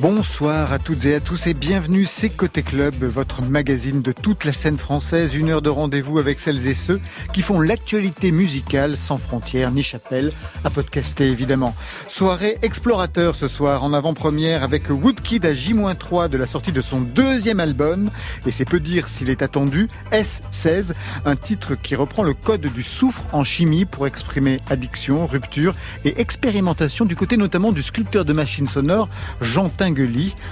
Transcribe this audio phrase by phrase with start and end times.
[0.00, 4.44] Bonsoir à toutes et à tous et bienvenue, c'est Côté Club, votre magazine de toute
[4.44, 7.00] la scène française, une heure de rendez-vous avec celles et ceux
[7.32, 10.32] qui font l'actualité musicale sans frontières ni chapelle,
[10.62, 11.74] à podcaster évidemment.
[12.06, 17.00] Soirée explorateur ce soir en avant-première avec Woodkid à J-3 de la sortie de son
[17.00, 18.10] deuxième album,
[18.46, 20.92] et c'est peu dire s'il est attendu, S16,
[21.24, 25.74] un titre qui reprend le code du soufre en chimie pour exprimer addiction, rupture
[26.04, 29.08] et expérimentation du côté notamment du sculpteur de machines sonores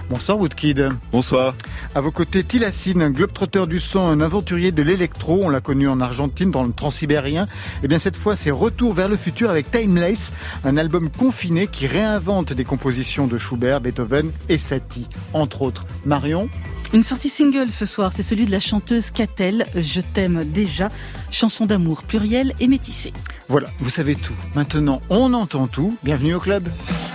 [0.08, 0.88] Bonsoir Woodkid.
[1.12, 1.54] Bonsoir.
[1.94, 5.40] À vos côtés, Tilassine, un globetrotter du son, un aventurier de l'électro.
[5.42, 7.44] On l'a connu en Argentine, dans le transsibérien.
[7.44, 10.32] Et eh bien cette fois, c'est Retour vers le futur avec Timeless,
[10.64, 15.84] un album confiné qui réinvente des compositions de Schubert, Beethoven et Satie, entre autres.
[16.06, 16.48] Marion?
[16.94, 20.88] Une sortie single ce soir, c'est celui de la chanteuse Catel, Je t'aime déjà,
[21.30, 23.12] chanson d'amour pluriel et métissée.
[23.48, 24.36] Voilà, vous savez tout.
[24.54, 25.98] Maintenant, on entend tout.
[26.02, 26.68] Bienvenue au club.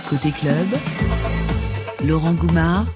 [0.08, 0.68] Côté club.
[2.06, 2.86] Laurent Goumard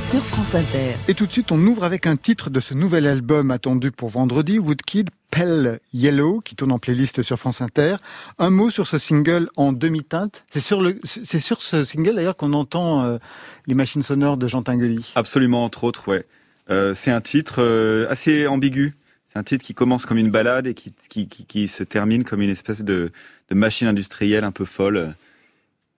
[0.00, 0.94] sur France Inter.
[1.06, 4.08] Et tout de suite, on ouvre avec un titre de ce nouvel album attendu pour
[4.08, 7.96] vendredi, Woodkid Pell Yellow, qui tourne en playlist sur France Inter.
[8.38, 10.44] Un mot sur ce single en demi-teinte.
[10.50, 13.18] C'est sur, le, c'est sur ce single d'ailleurs qu'on entend euh,
[13.66, 15.12] les machines sonores de Jean Tinguely.
[15.14, 16.26] Absolument, entre autres, ouais.
[16.70, 18.96] Euh, c'est un titre euh, assez ambigu.
[19.28, 22.24] C'est un titre qui commence comme une balade et qui, qui, qui, qui se termine
[22.24, 23.12] comme une espèce de,
[23.48, 25.14] de machine industrielle un peu folle.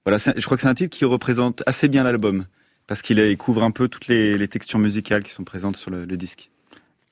[0.08, 2.46] Voilà, je crois que c'est un titre qui représente assez bien l'album
[2.86, 6.48] parce qu'il couvre un peu toutes les, textures musicales qui sont présentes sur le, disque.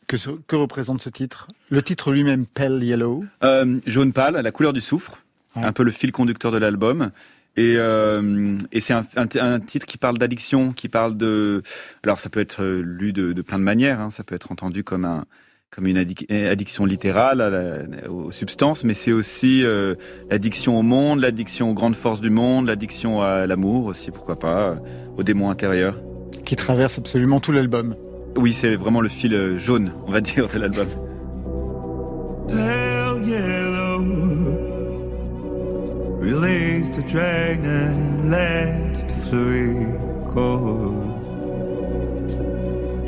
[0.06, 0.16] Que,
[0.46, 1.48] que, représente ce titre?
[1.68, 3.22] Le titre lui-même, Pale Yellow?
[3.44, 5.22] Euh, Jaune pâle, la couleur du soufre,
[5.56, 7.10] un peu le fil conducteur de l'album.
[7.58, 11.62] Et, euh, c'est un, titre qui parle d'addiction, qui parle de...
[12.02, 14.08] Alors ça peut être lu de, plein de manières, hein.
[14.08, 15.26] ça peut être entendu comme un,
[15.70, 19.94] comme une addiction littérale aux substances, mais c'est aussi euh,
[20.30, 24.76] l'addiction au monde, l'addiction aux grandes forces du monde, l'addiction à l'amour aussi, pourquoi pas,
[25.16, 26.00] aux démons intérieurs.
[26.44, 27.96] Qui traverse absolument tout l'album.
[28.36, 30.88] Oui, c'est vraiment le fil euh, jaune, on va dire, de l'album.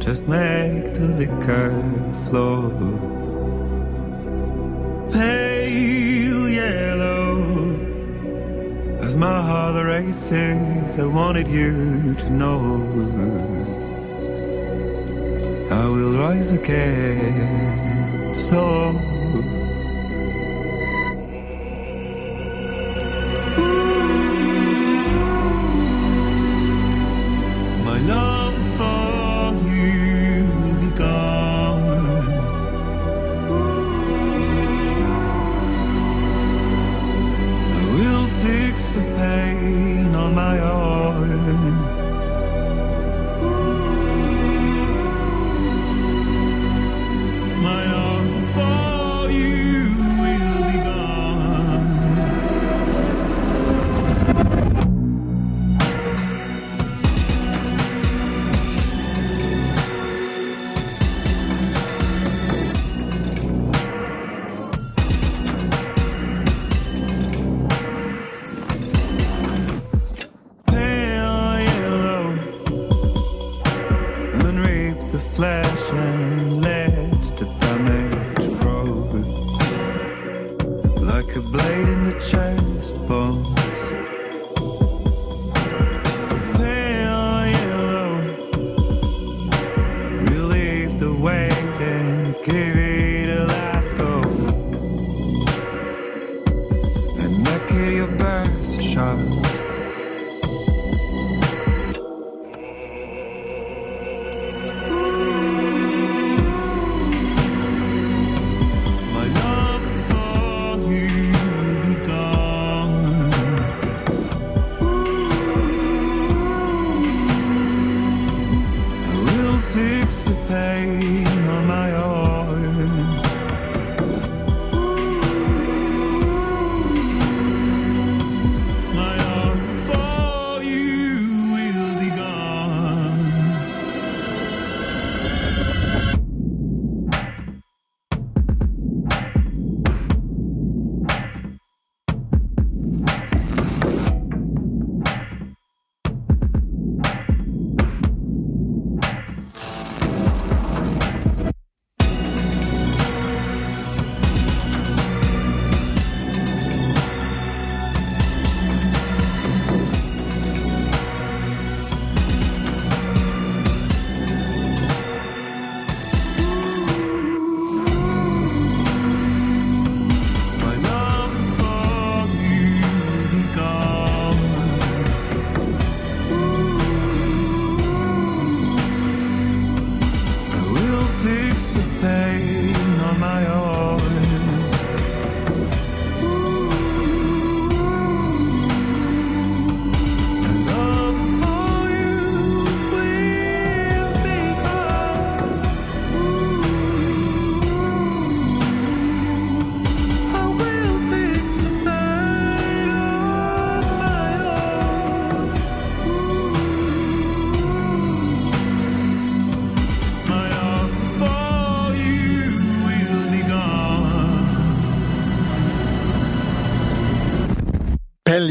[0.09, 1.71] Just make the liquor
[2.25, 2.71] flow.
[5.13, 7.35] Pale yellow.
[9.03, 12.59] As my heart races, I wanted you to know.
[15.71, 18.35] I will rise again.
[18.35, 19.18] So.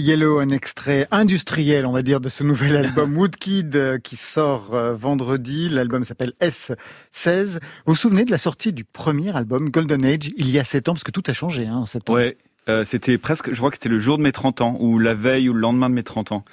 [0.07, 4.73] Yellow, un extrait industriel, on va dire, de ce nouvel album Woodkid euh, qui sort
[4.73, 5.67] euh, vendredi.
[5.67, 7.55] L'album s'appelle S16.
[7.55, 10.87] Vous vous souvenez de la sortie du premier album Golden Age il y a sept
[10.87, 12.13] ans, parce que tout a changé hein, en sept ans.
[12.13, 12.37] Ouais,
[12.69, 15.13] euh, c'était presque, je crois que c'était le jour de mes 30 ans, ou la
[15.13, 16.45] veille ou le lendemain de mes 30 ans.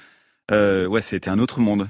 [0.51, 1.89] Euh, ouais, c'était un autre monde.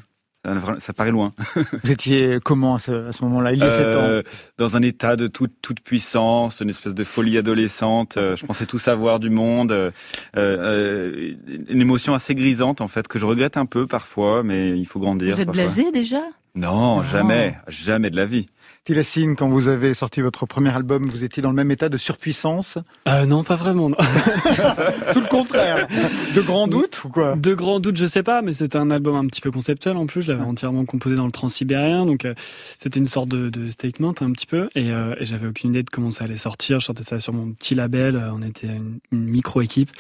[0.79, 1.33] Ça, paraît loin.
[1.85, 4.23] Vous étiez comment à ce, moment-là, il y a sept ans euh,
[4.59, 8.19] Dans un état de toute, toute puissance, une espèce de folie adolescente.
[8.19, 9.93] Euh, je pensais tout savoir du monde.
[10.37, 11.35] Euh,
[11.69, 15.01] une émotion assez grisante, en fait, que je regrette un peu parfois, mais il faut
[15.01, 15.35] grandir.
[15.35, 16.21] Vous êtes blasé déjà?
[16.55, 18.47] Non, jamais, jamais de la vie.
[18.85, 21.97] Tilassine, quand vous avez sorti votre premier album, vous étiez dans le même état de
[21.97, 22.77] surpuissance?
[23.09, 23.91] Euh, Non, pas vraiment.
[25.15, 25.89] Tout le contraire.
[26.35, 27.35] De grands doutes ou quoi?
[27.35, 30.05] De grands doutes, je sais pas, mais c'était un album un petit peu conceptuel en
[30.05, 30.21] plus.
[30.21, 32.35] Je l'avais entièrement composé dans le transsibérien, donc euh,
[32.77, 34.69] c'était une sorte de, statement un petit peu.
[34.75, 36.81] Et, euh, et j'avais aucune idée de comment ça allait sortir.
[36.81, 38.23] Je sortais ça sur mon petit label.
[38.35, 39.93] On était une, micro équipe.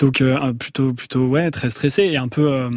[0.00, 2.68] Donc euh, plutôt plutôt ouais très stressé et un peu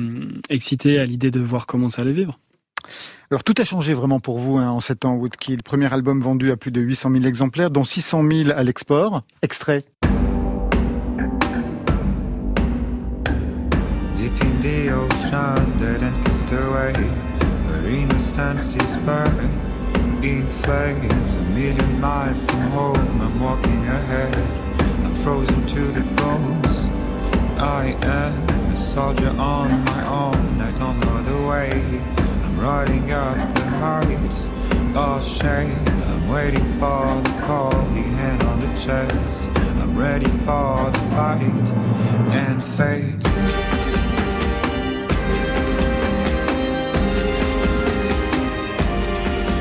[0.51, 2.37] excité à l'idée de voir comment ça allait vivre.
[3.31, 5.61] Alors tout a changé vraiment pour vous hein, en sept ans, Woodkill.
[5.61, 9.21] Premier album vendu à plus de 800 000 exemplaires, dont 600 000 à l'export.
[9.41, 9.85] Extrait.
[14.15, 16.93] Deep in the ocean, dead and cast away,
[17.67, 18.75] where innocence
[19.05, 19.49] burn
[20.23, 21.33] in flames.
[21.35, 24.35] A million miles from home, I'm walking ahead.
[25.05, 26.87] I'm frozen to the bones.
[27.57, 30.61] I am a soldier on my own.
[30.61, 32.28] I don't know the way.
[32.61, 34.47] Riding up the heights
[34.95, 35.77] of shame.
[36.07, 39.49] I'm waiting for the call, the hand on the chest.
[39.81, 41.67] I'm ready for the fight
[42.31, 43.15] and fate.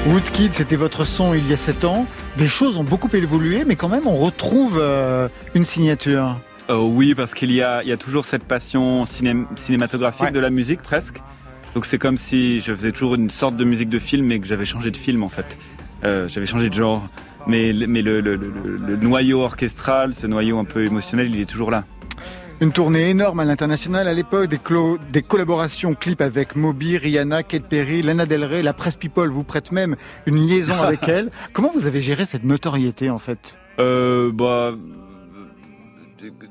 [0.06, 2.06] Woodkid, c'était votre son il y a 7 ans.
[2.38, 6.36] Des choses ont beaucoup évolué, mais quand même, on retrouve euh, une signature.
[6.70, 10.50] Euh, oui, parce qu'il y a, il y a toujours cette passion cinématographique de la
[10.50, 11.20] musique, presque.
[11.74, 14.46] Donc c'est comme si je faisais toujours une sorte de musique de film, mais que
[14.46, 15.58] j'avais changé de film en fait.
[16.04, 17.06] Euh, j'avais changé de genre.
[17.46, 21.70] Mais, mais le, le, le, noyau orchestral, ce noyau un peu émotionnel, il est toujours
[21.70, 21.84] là.
[22.60, 24.58] Une tournée énorme à l'international à l'époque, des,
[25.12, 29.44] des, collaborations clips avec Moby, Rihanna, Kate Perry, Lana Del Rey, la presse People vous
[29.44, 29.94] prête même
[30.26, 31.30] une liaison avec elle.
[31.52, 33.56] Comment vous avez géré cette notoriété en fait?
[33.78, 34.72] Euh, bah,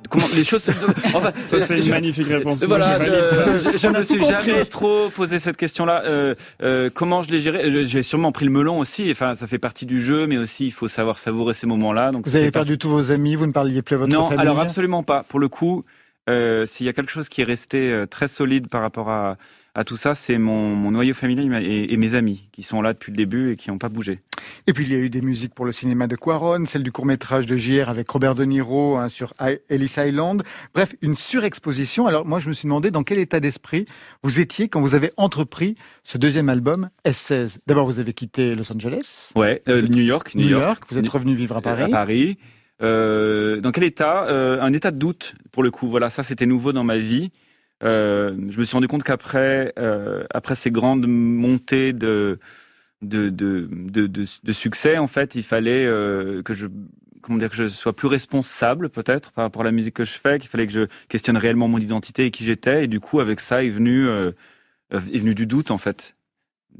[0.10, 0.64] comment les choses
[1.14, 2.64] enfin, c'est une magnifique réponse.
[2.64, 7.32] Voilà je, ne me suis jamais trop posé cette question là euh, euh, comment je
[7.32, 7.64] l'ai géré?
[7.66, 9.10] Euh, j'ai sûrement pris le melon aussi.
[9.12, 12.12] Enfin ça fait partie du jeu mais aussi il faut savoir savourer ces moments là
[12.12, 14.38] donc vous avez perdu tous vos amis vous ne parliez plus à votre non, famille.
[14.38, 15.24] non alors absolument pas.
[15.24, 15.84] Pour le coup
[16.30, 19.38] euh, s'il y a quelque chose qui est resté très solide par rapport à
[19.78, 23.18] à tout ça, c'est mon, noyau familial et, mes amis qui sont là depuis le
[23.18, 24.22] début et qui n'ont pas bougé.
[24.66, 26.92] Et puis il y a eu des musiques pour le cinéma de Quaron, celle du
[26.92, 29.36] court-métrage de JR avec Robert De Niro hein, sur
[29.70, 30.42] Ellis Island.
[30.74, 32.08] Bref, une surexposition.
[32.08, 33.86] Alors moi, je me suis demandé dans quel état d'esprit
[34.24, 37.58] vous étiez quand vous avez entrepris ce deuxième album, S16.
[37.68, 39.30] D'abord, vous avez quitté Los Angeles.
[39.36, 40.34] Ouais, euh, New York.
[40.34, 40.86] New, York.
[40.90, 41.84] Vous êtes revenu vivre à Paris.
[41.84, 42.40] À Paris.
[42.82, 45.88] Euh, dans quel état euh, Un état de doute, pour le coup.
[45.88, 47.30] Voilà, ça c'était nouveau dans ma vie.
[47.84, 52.40] Euh, je me suis rendu compte qu'après euh, après ces grandes montées de
[53.04, 56.66] de, de, succès, en fait, il fallait euh, que je
[57.22, 60.18] comment dire que je sois plus responsable peut-être par rapport à la musique que je
[60.18, 62.86] fais, qu'il fallait que je questionne réellement mon identité et qui j'étais.
[62.86, 66.16] Et du coup, avec ça, est venu est venu du doute en fait,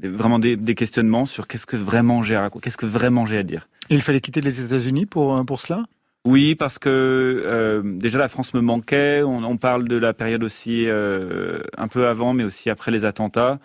[0.02, 3.68] vraiment des, questionnements sur qu'est-ce que vraiment j'ai à qu'est-ce que à dire.
[3.88, 5.84] Il fallait quitter les États-Unis pour pour cela?
[6.28, 9.22] Oui, parce que euh, déjà la France me manquait.
[9.22, 13.58] On, parle de la période aussi euh, un peu avant, mais aussi après les attentats,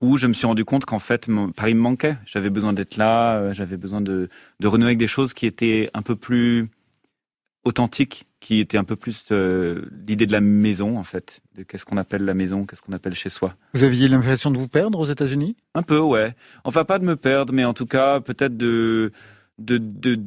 [0.00, 2.16] où je me suis rendu compte qu'en fait Paris me manquait.
[2.26, 5.90] J'avais besoin d'être là, euh, j'avais besoin de, de renouer avec des choses qui étaient
[5.94, 6.68] un peu plus
[7.62, 11.98] authentiques, qui étaient un peu plus l'idée de la maison en fait, de qu'est-ce qu'on
[11.98, 13.54] appelle la maison, qu'est-ce qu'on appelle chez soi.
[13.74, 15.56] Vous aviez l'impression de vous perdre aux États-Unis?
[15.76, 16.34] Un peu, ouais.
[16.64, 19.12] Enfin pas de me perdre, mais en tout cas peut-être de
[19.58, 20.20] de, de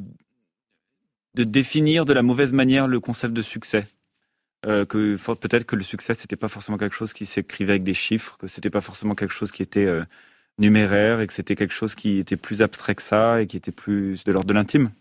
[1.35, 3.85] de définir de la mauvaise manière le concept de succès.
[4.67, 7.95] Euh, que peut-être que le succès c'était pas forcément quelque chose qui s'écrivait avec des
[7.95, 10.03] chiffres, que c'était pas forcément quelque chose qui était euh,
[10.59, 13.71] numéraire et que c'était quelque chose qui était plus abstrait que ça et qui était
[13.71, 14.91] plus de l'ordre de l'intime.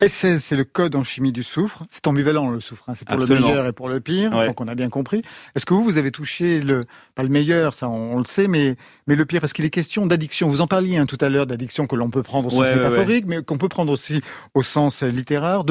[0.00, 1.82] S16, c'est le code en chimie du soufre.
[1.90, 2.94] C'est ambivalent le soufre, hein.
[2.94, 5.22] c'est pour le meilleur et pour le pire, donc on a bien compris.
[5.54, 8.76] Est-ce que vous, vous avez touché le, pas le meilleur, ça on, le sait, mais,
[9.06, 10.48] mais le pire, parce qu'il est question d'addiction?
[10.48, 13.26] Vous en parliez hein, tout à l'heure d'addiction que l'on peut prendre au sens métaphorique,
[13.26, 14.22] mais qu'on peut prendre aussi
[14.54, 15.64] au sens littéraire,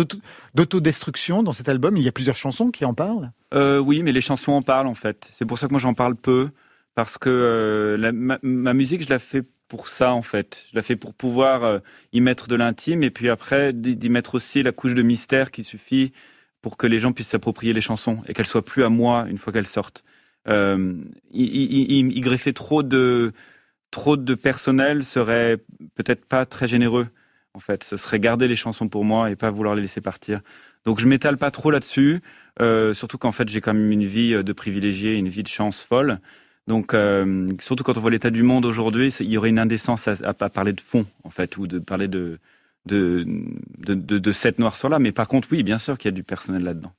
[0.54, 1.98] d'autodestruction dans cet album.
[1.98, 3.32] Il y a plusieurs chansons qui en parlent.
[3.54, 5.28] Euh, oui, mais les chansons en parlent en fait.
[5.32, 6.50] C'est pour ça que moi j'en parle peu,
[6.96, 10.66] parce que euh, ma, ma musique, je la fais pour ça en fait.
[10.72, 11.80] Je la fais pour pouvoir euh,
[12.12, 15.64] y mettre de l'intime et puis après d'y mettre aussi la couche de mystère qui
[15.64, 16.12] suffit
[16.62, 19.38] pour que les gens puissent s'approprier les chansons et qu'elles soient plus à moi une
[19.38, 20.04] fois qu'elles sortent.
[20.50, 20.96] Euh,
[21.32, 23.32] y, greffer trop de
[23.92, 25.58] trop de personnel serait
[25.96, 27.08] peut-être pas très généreux.
[27.54, 30.42] En fait, ce serait garder les chansons pour moi et pas vouloir les laisser partir.
[30.84, 32.20] Donc je m'étale pas trop là-dessus,
[32.60, 35.80] euh, surtout qu'en fait j'ai quand même une vie de privilégié, une vie de chance
[35.82, 36.20] folle.
[36.72, 40.08] Donc, euh, surtout quand on voit l'état du monde aujourd'hui, il y aurait une indécence
[40.08, 42.40] à, à, parler de fond, en fait, ou de parler de,
[42.86, 43.26] de,
[43.80, 44.98] de, de, cette noirceur-là.
[44.98, 46.94] Mais par contre, oui, bien sûr qu'il y a du personnel là-dedans.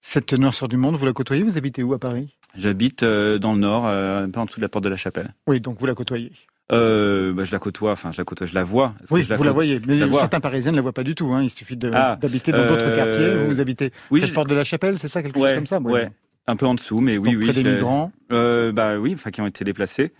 [0.00, 1.42] Cette noirceur du monde, vous la côtoyez?
[1.42, 2.36] Vous habitez où à Paris?
[2.54, 4.96] J'habite euh, dans le nord, euh, un peu en dessous de la porte de la
[4.96, 5.34] Chapelle.
[5.48, 6.30] Oui, donc vous la côtoyez
[6.72, 8.94] euh, bah, je la côtoie, enfin je la côtoie, je la vois.
[9.10, 11.32] Oui, vous la, voyez, mais certains Parisiens ne la voient pas du tout.
[11.32, 11.42] Hein.
[11.42, 13.36] Il suffit ah, d'habiter dans d'autres quartiers.
[13.36, 15.80] Vous, vous habitez oui, la porte de la Chapelle, c'est ça, quelque chose comme ça?
[15.80, 16.10] Ouais,
[16.46, 17.44] un peu en dessous, mais oui, oui.
[17.48, 18.12] Près des migrants.
[18.30, 20.12] bah oui, enfin qui ont été déplacés.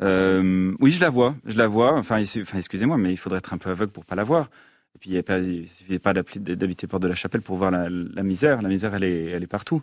[0.00, 1.94] oui, je la vois, je la vois.
[1.94, 4.50] Enfin, enfin excusez-moi, mais il faudrait être un peu aveugle pour pas la voir.
[4.94, 7.88] Et puis, il ne suffit pas d'habiter Porte de la Chapelle pour voir la,
[8.22, 8.62] misère.
[8.62, 9.82] La misère, elle est, elle est partout.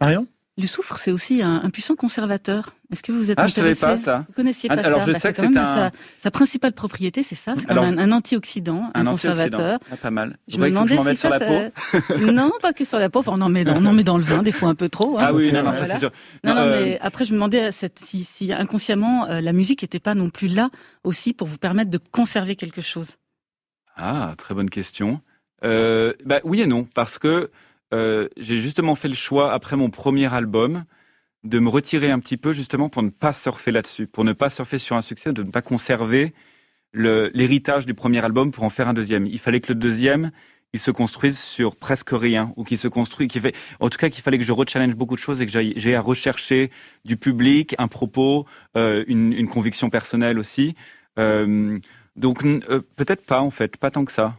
[0.00, 0.26] Marion?
[0.58, 2.74] Le soufre, c'est aussi un, puissant conservateur.
[2.92, 4.24] Est-ce que vous êtes ah, intéressé je savais pas ça.
[4.28, 5.90] Vous connaissiez pas ah, alors, ça je bah, sais que c'est un...
[6.18, 7.54] sa, principale propriété, c'est ça.
[7.56, 9.78] C'est un, un antioxydant, un, conservateur.
[9.90, 10.36] Ah, pas mal.
[10.48, 12.32] Je, me demandais si ça, sur la peau.
[12.32, 13.20] non, pas que sur la peau.
[13.20, 14.90] Enfin, on en met dans, on en met dans le vin, des fois un peu
[14.90, 15.18] trop.
[15.18, 16.10] Hein, ah oui, non, non, ça c'est sûr.
[16.44, 17.70] Non, non, mais après, je me demandais
[18.04, 20.68] si, si inconsciemment euh, la musique n'était pas non plus là
[21.02, 23.16] aussi pour vous permettre de conserver quelque chose.
[23.96, 25.22] Ah, très bonne question.
[25.64, 27.50] Euh, bah, oui et non, parce que
[27.92, 30.84] euh, j'ai justement fait le choix, après mon premier album,
[31.44, 34.50] de me retirer un petit peu justement pour ne pas surfer là-dessus, pour ne pas
[34.50, 36.32] surfer sur un succès, de ne pas conserver
[36.94, 39.26] l'héritage du premier album pour en faire un deuxième.
[39.26, 40.30] Il fallait que le deuxième,
[40.72, 44.08] il se construise sur presque rien, ou qu'il se construit, qu'il fait, en tout cas
[44.08, 46.70] qu'il fallait que je rechallenge beaucoup de choses et que j'ai à rechercher
[47.04, 48.46] du public, un propos,
[48.76, 50.74] euh, une, conviction personnelle aussi.
[51.18, 51.78] Euh,
[52.16, 52.42] donc
[52.96, 54.36] peut-être pas en fait, pas tant que ça.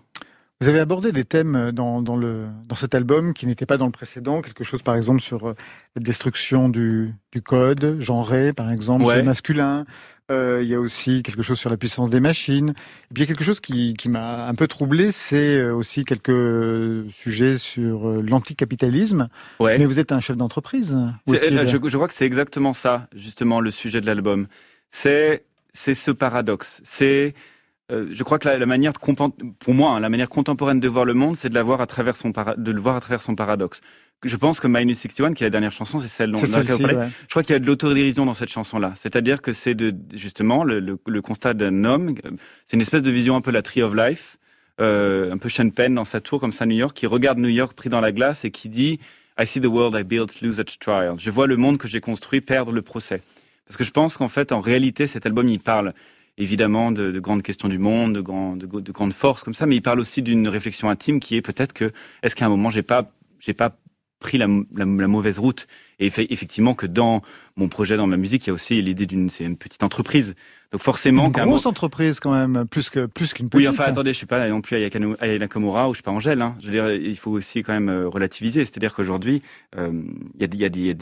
[0.63, 3.85] Vous avez abordé des thèmes dans, dans, le, dans cet album qui n'étaient pas dans
[3.85, 5.55] le précédent, quelque chose par exemple sur euh,
[5.97, 9.23] la destruction du, du code genré, par exemple, ouais.
[9.23, 9.85] masculin.
[10.31, 12.69] Euh, il y a aussi quelque chose sur la puissance des machines.
[12.69, 16.05] Et puis il y a quelque chose qui, qui m'a un peu troublé, c'est aussi
[16.05, 19.27] quelques sujets sur l'anticapitalisme.
[19.59, 19.77] Ouais.
[19.77, 20.95] Mais vous êtes un chef d'entreprise.
[21.27, 24.47] Je, je crois que c'est exactement ça, justement, le sujet de l'album.
[24.89, 25.43] C'est
[25.73, 26.79] c'est ce paradoxe.
[26.85, 27.33] C'est
[27.93, 31.13] euh, je crois que la, manière pour moi, hein, la manière contemporaine de voir le
[31.13, 33.81] monde, c'est de, la voir à travers son de le voir à travers son paradoxe.
[34.23, 36.63] Je pense que Minus 61, qui est la dernière chanson, c'est celle dont on a
[36.63, 37.07] parlé.
[37.23, 38.93] Je crois qu'il y a de l'autodérision dans cette chanson-là.
[38.95, 42.15] C'est-à-dire que c'est de, justement le, le, constat d'un homme.
[42.65, 44.37] C'est une espèce de vision un peu la tree of life,
[44.79, 47.37] euh, un peu Sean Penn dans sa tour comme ça à New York, qui regarde
[47.37, 48.99] New York pris dans la glace et qui dit
[49.37, 51.15] I see the world I built lose at trial.
[51.17, 53.21] Je vois le monde que j'ai construit perdre le procès.
[53.65, 55.93] Parce que je pense qu'en fait, en réalité, cet album, il parle
[56.37, 59.65] évidemment de, de, grandes questions du monde, de, grand, de, de, grandes forces comme ça,
[59.65, 61.91] mais il parle aussi d'une réflexion intime qui est peut-être que
[62.23, 63.77] est-ce qu'à un moment j'ai pas j'ai pas
[64.23, 65.67] pris la, la, la, mauvaise route
[65.99, 67.21] et effectivement que dans
[67.55, 70.33] mon projet, dans ma musique, il y a aussi l'idée d'une c'est une petite entreprise.
[70.71, 73.67] Donc forcément, une grosse entreprise quand même, plus que plus qu'une petite.
[73.67, 76.41] Oui, enfin attendez, je suis pas non plus à Nakamura ou je suis pas Angèle.
[76.41, 76.55] Hein.
[76.61, 78.65] Je veux dire, il faut aussi quand même euh, relativiser.
[78.65, 79.43] C'est-à-dire qu'aujourd'hui,
[79.77, 79.91] euh,
[80.39, 80.95] il y a, y a, y a,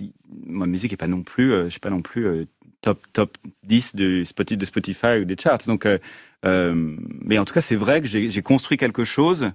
[0.45, 2.45] ma musique est pas non plus, euh, je suis pas non plus euh,
[2.81, 5.59] top top 10 de Spotify, de Spotify ou des charts.
[5.67, 5.97] Donc, euh,
[6.45, 6.73] euh,
[7.21, 9.51] mais en tout cas, c'est vrai que j'ai construit quelque chose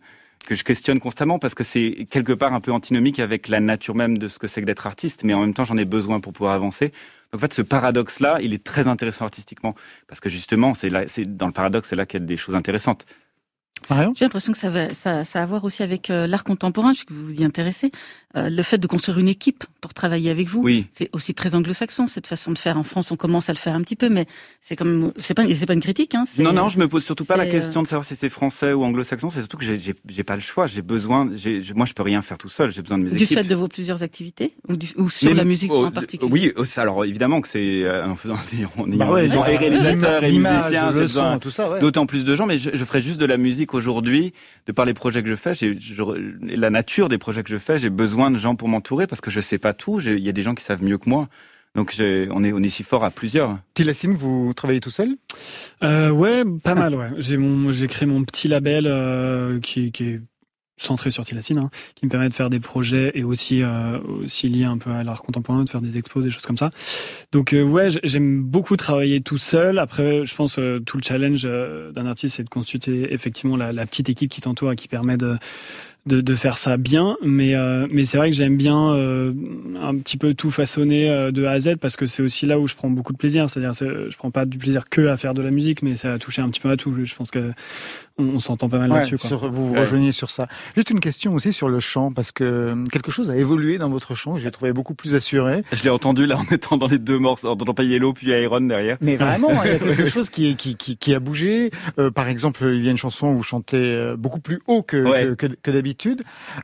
[0.46, 3.94] que je questionne constamment parce que c'est quelque part un peu antinomique avec la nature
[3.94, 6.20] même de ce que c'est que d'être artiste, mais en même temps j'en ai besoin
[6.20, 6.92] pour pouvoir avancer.
[7.32, 9.74] Donc, en fait, ce paradoxe-là, il est très intéressant artistiquement
[10.06, 10.90] parce que justement, c'est
[11.36, 13.04] dans le paradoxe, c'est là qu'il y a des choses intéressantes.
[13.88, 16.92] J'ai l'impression que ça, va, ça, ça a à voir aussi avec euh, l'art contemporain,
[16.92, 17.92] je que vous vous y intéressez.
[18.36, 20.86] Euh, le fait de construire une équipe pour travailler avec vous, oui.
[20.92, 22.76] c'est aussi très anglo-saxon cette façon de faire.
[22.76, 24.26] En France, on commence à le faire un petit peu, mais
[24.60, 26.14] c'est comme c'est pas c'est pas une critique.
[26.14, 28.72] Hein, non non, je me pose surtout pas la question de savoir si c'est français
[28.72, 29.30] ou anglo-saxon.
[29.30, 30.66] C'est surtout que j'ai j'ai pas le choix.
[30.66, 31.24] J'ai besoin.
[31.74, 32.72] Moi, je peux rien faire tout seul.
[32.72, 33.28] J'ai besoin de mes du équipes.
[33.28, 36.30] Du fait de vos plusieurs activités ou, du, ou sur la musique en particulier?
[36.30, 40.92] Oui, alors évidemment que c'est euh, en faisant ayant, bah et réalisateur et musicien,
[41.80, 42.46] d'autant plus de gens.
[42.46, 44.34] Mais je, je ferais juste de la musique aujourd'hui
[44.66, 45.78] de par les projets que je fais, j'ai,
[46.42, 49.30] la nature des projets que je fais, j'ai besoin de gens pour m'entourer parce que
[49.30, 50.00] je sais pas tout.
[50.00, 51.28] Il y a des gens qui savent mieux que moi.
[51.74, 53.58] Donc on est on est si fort à plusieurs.
[53.74, 55.16] Tilacine, vous travaillez tout seul?
[55.82, 56.94] Euh, Ouais, pas mal.
[56.94, 60.20] Ouais, j'ai mon j'ai créé mon petit label euh, qui, qui est
[60.78, 64.48] centré sur Tilatine, hein, qui me permet de faire des projets et aussi euh, aussi
[64.48, 66.70] lié un peu à l'art contemporain, de faire des expos, des choses comme ça.
[67.32, 69.78] Donc euh, ouais, j'aime beaucoup travailler tout seul.
[69.78, 73.72] Après, je pense euh, tout le challenge euh, d'un artiste, c'est de constituer effectivement la,
[73.72, 75.36] la petite équipe qui t'entoure et qui permet de
[76.06, 79.32] de, de faire ça bien, mais euh, mais c'est vrai que j'aime bien euh,
[79.82, 82.60] un petit peu tout façonner euh, de A à Z parce que c'est aussi là
[82.60, 83.50] où je prends beaucoup de plaisir.
[83.50, 86.18] C'est-à-dire, je prends pas du plaisir que à faire de la musique, mais ça a
[86.18, 86.94] touché un petit peu à tout.
[87.04, 87.50] Je pense que
[88.18, 89.16] on, s'entend pas mal là-dessus.
[89.16, 90.46] Vous vous rejoignez sur ça.
[90.74, 94.14] Juste une question aussi sur le chant, parce que quelque chose a évolué dans votre
[94.14, 94.38] chant.
[94.38, 95.62] J'ai trouvé beaucoup plus assuré.
[95.72, 98.28] Je l'ai entendu là en étant dans les deux morceaux, en entendant pas Yellow puis
[98.28, 98.96] Iron derrière.
[99.00, 101.70] Mais vraiment, il y a quelque chose qui, qui, qui, qui a bougé.
[102.14, 105.46] par exemple, il y a une chanson où vous chantez beaucoup plus haut que, que,
[105.46, 105.95] que d'habitude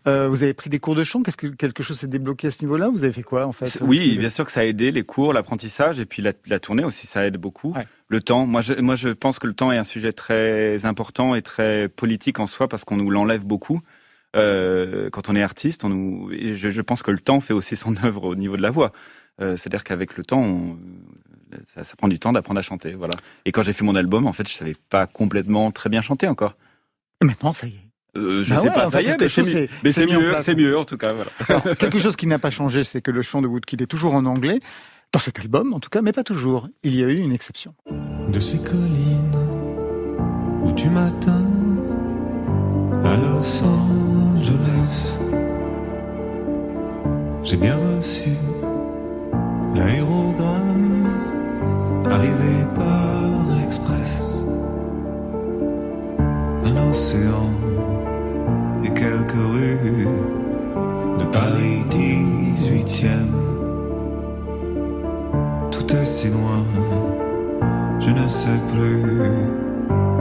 [0.06, 2.50] euh, vous avez pris des cours de chant Qu'est-ce que quelque chose s'est débloqué à
[2.50, 2.88] ce niveau-là?
[2.88, 5.32] Vous avez fait quoi en fait Oui, bien sûr que ça a aidé les cours,
[5.32, 7.74] l'apprentissage et puis la, tournée aussi, ça aide beaucoup.
[8.08, 11.34] Le temps, moi je, moi je pense que le temps est un sujet très important
[11.34, 13.80] et très politique en soi parce qu'on nous l'enlève beaucoup.
[14.34, 17.96] Euh, quand on est artiste, on nous, je, pense que le temps fait aussi son
[18.04, 18.92] œuvre au niveau de la voix.
[19.40, 20.76] Euh, c'est-à-dire qu'avec le temps,
[21.66, 23.14] ça, ça, prend du temps d'apprendre à chanter, voilà.
[23.44, 26.28] Et quand j'ai fait mon album, en fait, je savais pas complètement très bien chanter
[26.28, 26.54] encore.
[27.22, 27.81] Maintenant, ça y est.
[28.16, 29.18] Euh, je bah sais pas, ça y est,
[29.82, 31.14] mais c'est mieux, c'est mieux en tout cas.
[31.14, 31.74] Voilà.
[31.76, 34.26] quelque chose qui n'a pas changé, c'est que le chant de Woodkid est toujours en
[34.26, 34.60] anglais,
[35.12, 36.68] dans cet album en tout cas, mais pas toujours.
[36.82, 37.74] Il y a eu une exception.
[38.28, 39.32] De ces collines
[40.62, 41.42] où du matin
[43.02, 45.18] à Los Angeles,
[47.42, 48.30] j'ai bien reçu
[49.74, 51.08] l'aérogramme
[52.04, 54.36] arrivé par express.
[56.64, 57.61] Un océan
[59.38, 60.06] rues
[61.18, 63.30] de Paris 18e.
[65.70, 66.64] Tout est si loin,
[68.00, 69.72] je ne sais plus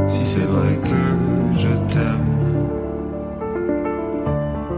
[0.07, 2.31] si c'est vrai que je t'aime.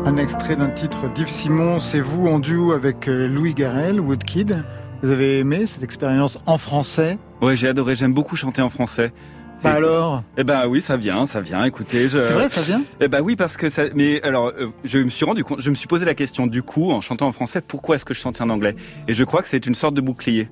[0.06, 4.64] Un extrait d'un titre d'Yves Simon, c'est vous en duo avec euh, Louis Garrel, Woodkid.
[5.02, 7.18] Vous avez aimé cette expérience en français?
[7.42, 9.14] Ouais, j'ai adoré, j'aime beaucoup chanter en français.
[9.64, 11.64] Bah alors Eh ben oui, ça vient, ça vient.
[11.64, 12.20] Écoutez, je...
[12.20, 12.82] c'est vrai, ça vient.
[13.00, 13.84] Eh ben oui, parce que ça.
[13.96, 16.64] Mais alors, euh, je me suis rendu compte, je me suis posé la question du
[16.64, 18.76] coup, en chantant en français, pourquoi est-ce que je chantais en anglais?
[19.08, 20.50] Et je crois que c'est une sorte de bouclier.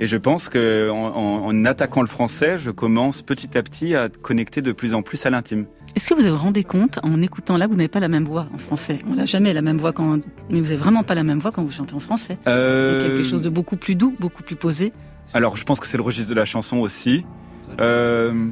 [0.00, 4.60] Et je pense que en, attaquant le français, je commence petit à petit à connecter
[4.60, 5.66] de plus en plus à l'intime.
[5.94, 8.46] Est-ce que vous vous rendez compte, en écoutant là, vous n'avez pas la même voix
[8.54, 9.00] en français?
[9.08, 10.18] On n'a jamais la même voix quand,
[10.50, 12.38] mais vous n'avez vraiment pas la même voix quand vous chantez en français.
[12.46, 13.00] Euh...
[13.00, 14.92] Il y a quelque chose de beaucoup plus doux, beaucoup plus posé.
[15.34, 17.24] Alors, je pense que c'est le registre de la chanson aussi.
[17.80, 18.50] Euh...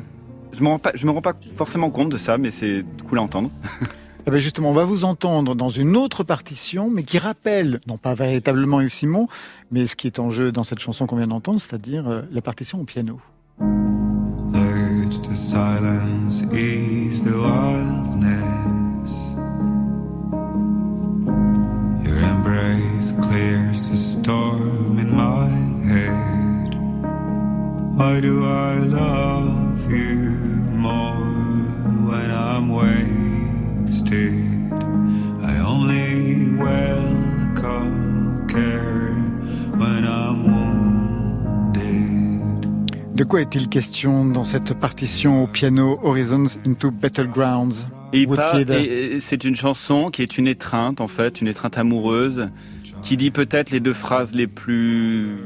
[0.53, 3.51] Je ne me rends pas forcément compte de ça, mais c'est cool à entendre.
[4.27, 7.97] Eh ben justement, on va vous entendre dans une autre partition, mais qui rappelle, non
[7.97, 9.29] pas véritablement Yves Simon,
[9.71, 12.43] mais ce qui est en jeu dans cette chanson qu'on vient d'entendre, c'est-à-dire euh, la
[12.43, 13.19] partition au piano.
[15.33, 19.31] Silence ease the wildness.
[22.05, 25.49] Your embrace clears the storm in my
[25.89, 26.39] head.
[27.96, 30.40] Why do I love you?
[32.11, 34.35] when I'm wasted?
[35.42, 39.14] I only welcome care
[39.76, 41.81] when I'm wounded.
[43.14, 47.87] De quoi est-il question dans cette partition au piano Horizons into Battlegrounds?
[49.20, 52.48] C'est une chanson qui est une étreinte en fait, une étreinte amoureuse,
[53.05, 55.38] qui dit peut-être les deux phrases les plus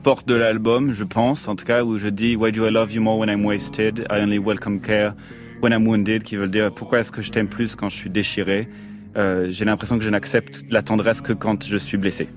[0.00, 2.92] porte de l'album, je pense, en tout cas, où je dis Why do I love
[2.92, 4.06] you more when I'm wasted?
[4.10, 5.14] I only welcome care
[5.62, 8.10] when I'm wounded, qui veut dire pourquoi est-ce que je t'aime plus quand je suis
[8.10, 8.68] déchiré?
[9.16, 12.28] Euh, j'ai l'impression que je n'accepte la tendresse que quand je suis blessé.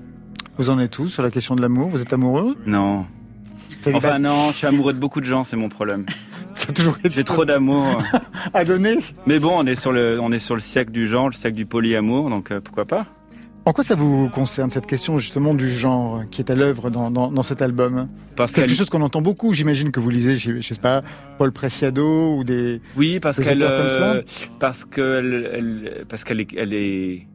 [0.58, 1.88] Vous en êtes où sur la question de l'amour?
[1.88, 2.56] Vous êtes amoureux?
[2.66, 3.06] Non.
[3.92, 6.06] Enfin non, je suis amoureux de beaucoup de gens, c'est mon problème.
[7.10, 8.02] J'ai trop d'amour
[8.54, 8.96] à donner?
[9.26, 11.56] Mais bon, on est sur le, on est sur le siècle du genre, le siècle
[11.56, 13.06] du polyamour, donc euh, pourquoi pas?
[13.66, 17.10] En quoi ça vous concerne cette question justement du genre qui est à l'œuvre dans,
[17.10, 18.08] dans, cet album?
[18.36, 19.54] Parce quelque chose qu'on entend beaucoup.
[19.54, 21.02] J'imagine que vous lisez, je, sais pas,
[21.38, 24.22] Paul Preciado ou des oui parce qu'elle euh,
[24.58, 27.26] parce que elle, parce qu'elle est elle est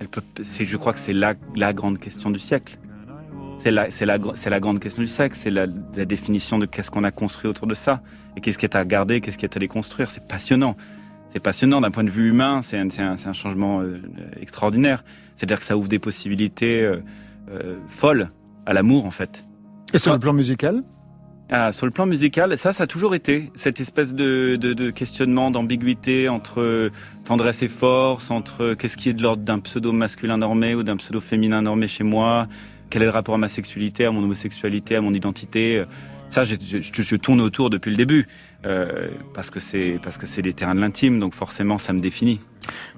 [0.00, 2.78] elle peut c'est je crois que c'est la la grande question du siècle.
[3.62, 5.36] C'est la c'est la c'est la grande question du siècle.
[5.38, 8.02] C'est la, la définition de qu'est-ce qu'on a construit autour de ça
[8.36, 10.10] et qu'est-ce qui est à garder, qu'est-ce qui est à déconstruire.
[10.10, 10.76] C'est passionnant
[11.32, 14.02] c'est passionnant d'un point de vue humain, c'est un, un, un, changement euh,
[14.40, 15.02] extraordinaire.
[15.36, 17.00] C'est-à-dire que ça ouvre des possibilités euh,
[17.50, 18.30] euh, folles
[18.66, 19.44] à l'amour en fait.
[19.92, 20.82] Et sur le plan musical
[21.54, 24.90] ah, sur le plan musical, ça, ça a toujours été cette espèce de, de, de
[24.90, 26.90] questionnement, d'ambiguïté entre
[27.26, 30.96] tendresse et force, entre qu'est-ce qui est de l'ordre d'un pseudo masculin normé ou d'un
[30.96, 32.48] pseudo féminin normé chez moi,
[32.88, 35.84] quel est le rapport à ma sexualité, à mon homosexualité, à mon identité.
[36.32, 38.26] Ça, je, je, je tourne autour depuis le début.
[38.64, 42.00] Euh, parce que c'est parce que c'est les terrains de l'intime, donc forcément ça me
[42.00, 42.40] définit.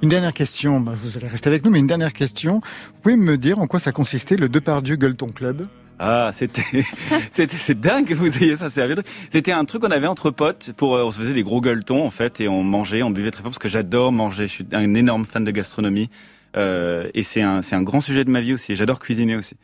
[0.02, 2.60] Une dernière question, bah, vous allez rester avec nous, mais une dernière question.
[2.60, 5.66] Vous pouvez me dire en quoi ça consistait le Depardieu Gueuleton Club?
[5.98, 6.62] Ah, c'était,
[7.32, 8.86] c'était, c'est dingue que vous ayez ça, c'est
[9.32, 12.04] C'était un truc qu'on avait entre potes pour, euh, on se faisait des gros gueuletons,
[12.04, 14.46] en fait, et on mangeait, on buvait très fort parce que j'adore manger.
[14.46, 16.08] Je suis un énorme fan de gastronomie.
[16.56, 18.76] Euh, et c'est un, c'est un grand sujet de ma vie aussi.
[18.76, 19.56] J'adore cuisiner aussi.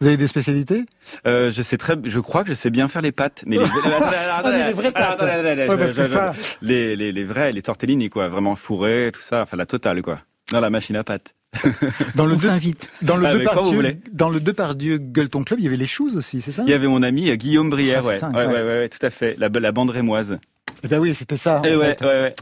[0.00, 0.86] Vous avez des spécialités
[1.26, 3.64] euh, Je sais très, je crois que je sais bien faire les pâtes, mais les,
[4.66, 5.22] les vraies pâtes.
[6.62, 10.20] les, les, les vrais, les tortellini quoi, vraiment fourrés, tout ça, enfin la totale quoi,
[10.52, 11.34] dans la machine à pâtes.
[12.14, 12.92] Dans le On s'invite.
[13.02, 16.52] Dans le Depardieu, dans le Depardieu Gueuleton Club, il y avait les choses aussi, c'est
[16.52, 18.22] ça Il y avait mon ami euh, Guillaume Brière, ah, ouais.
[18.22, 20.38] ouais, ouais, ouais, tout à fait, la, la bande rémoise.
[20.82, 21.60] Eh ben oui, c'était ça.
[21.64, 22.34] Eh ouais, ouais, ouais.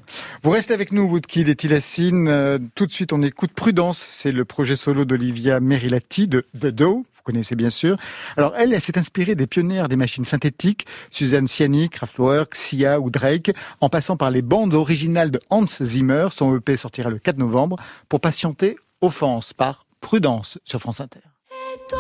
[0.43, 2.29] Vous restez avec nous, Woodkid et Tilacine.
[2.29, 3.99] Euh, tout de suite, on écoute Prudence.
[3.99, 7.03] C'est le projet solo d'Olivia Merilati de The Doe.
[7.03, 7.97] Vous connaissez bien sûr.
[8.37, 13.11] Alors elle, elle s'est inspirée des pionnières des machines synthétiques, Suzanne Ciani, Kraftwerk, Sia ou
[13.11, 13.51] Drake,
[13.81, 16.29] en passant par les bandes originales de Hans Zimmer.
[16.31, 17.77] Son EP sortira le 4 novembre
[18.09, 21.21] pour patienter Offense par Prudence sur France Inter.
[21.51, 21.99] Et toi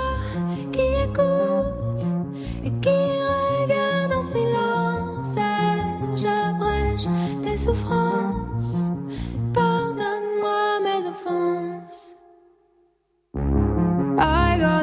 [0.72, 1.37] qui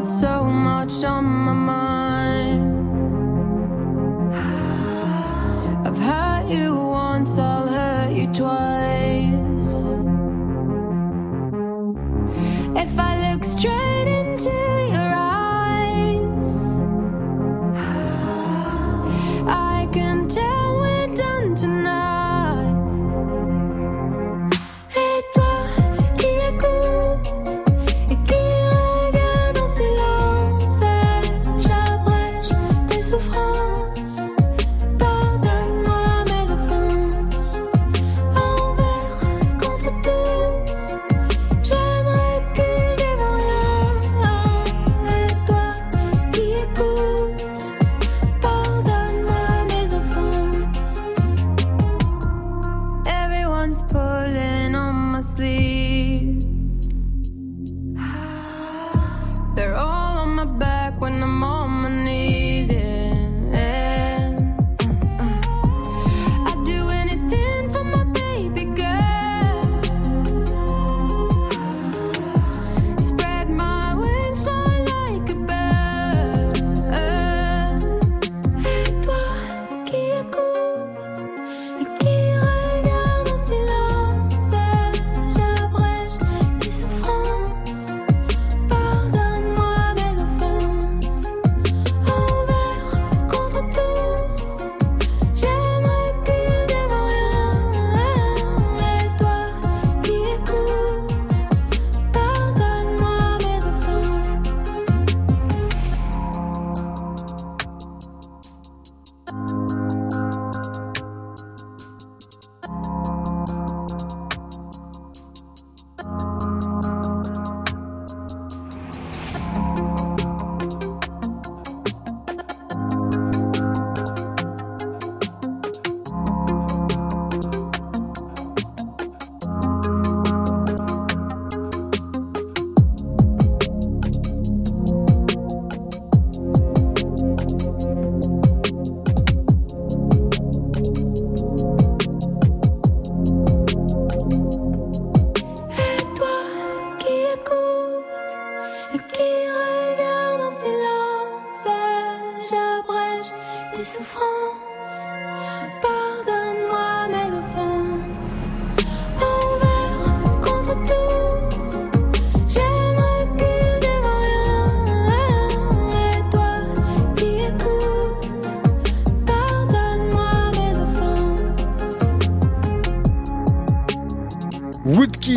[0.06, 2.62] got so much on my mind.
[5.88, 8.86] I've hurt you once, I'll hurt you twice.
[12.78, 14.50] if I look straight into
[14.96, 16.56] your eyes.
[19.48, 20.45] I can tell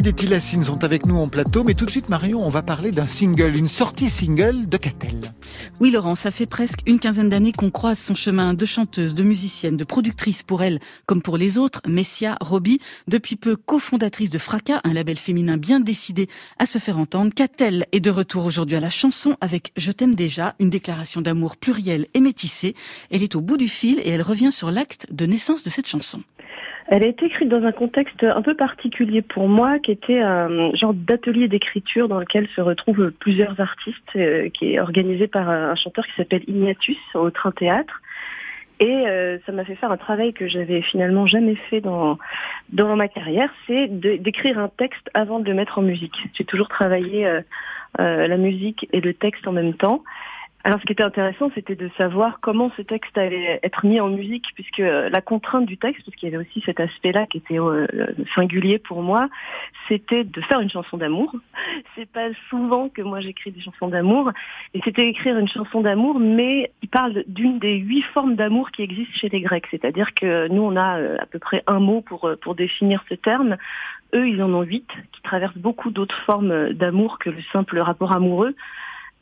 [0.09, 3.07] Les sont avec nous en plateau, mais tout de suite Marion, on va parler d'un
[3.07, 5.21] single, une sortie single de Catel.
[5.81, 9.23] Oui Laurent, ça fait presque une quinzaine d'années qu'on croise son chemin de chanteuse, de
[9.23, 14.39] musicienne, de productrice pour elle comme pour les autres, Messia Roby, depuis peu cofondatrice de
[14.39, 16.27] Fracas, un label féminin bien décidé
[16.59, 17.35] à se faire entendre.
[17.35, 21.59] Catel est de retour aujourd'hui à la chanson avec Je t'aime déjà, une déclaration d'amour
[21.59, 22.75] plurielle et métissée.
[23.11, 25.87] Elle est au bout du fil et elle revient sur l'acte de naissance de cette
[25.87, 26.23] chanson.
[26.91, 30.75] Elle a été écrite dans un contexte un peu particulier pour moi, qui était un
[30.75, 35.75] genre d'atelier d'écriture dans lequel se retrouvent plusieurs artistes, euh, qui est organisé par un
[35.75, 38.01] chanteur qui s'appelle Ignatius au Train Théâtre.
[38.81, 42.19] Et euh, ça m'a fait faire un travail que j'avais finalement jamais fait dans
[42.71, 46.17] dans ma carrière, c'est d'écrire un texte avant de le mettre en musique.
[46.35, 47.43] J'ai toujours travaillé euh,
[47.99, 50.05] la musique et le texte en même temps.
[50.65, 54.09] Alors, ce qui était intéressant, c'était de savoir comment ce texte allait être mis en
[54.09, 57.39] musique, puisque euh, la contrainte du texte, parce qu'il y avait aussi cet aspect-là qui
[57.39, 57.87] était euh,
[58.35, 59.29] singulier pour moi,
[59.87, 61.33] c'était de faire une chanson d'amour.
[61.95, 64.33] C'est pas souvent que moi j'écris des chansons d'amour,
[64.75, 68.83] et c'était écrire une chanson d'amour, mais il parle d'une des huit formes d'amour qui
[68.83, 72.01] existent chez les Grecs, c'est-à-dire que nous on a euh, à peu près un mot
[72.01, 73.57] pour pour définir ce terme.
[74.15, 78.13] Eux, ils en ont huit, qui traversent beaucoup d'autres formes d'amour que le simple rapport
[78.13, 78.55] amoureux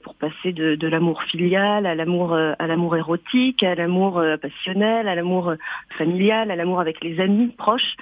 [0.06, 5.08] pour passer de, l'amour filial à l'amour euh, à l'amour érotique, à l'amour euh, passionnel,
[5.08, 5.56] à l'amour euh,
[5.98, 7.96] familial, à l'amour avec les amis proches.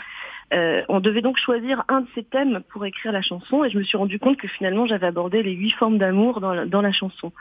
[0.53, 3.85] on devait donc choisir un de ces thèmes pour écrire la chanson et je me
[3.85, 7.33] suis rendu compte que finalement j'avais abordé les huit formes d'amour dans, dans la chanson.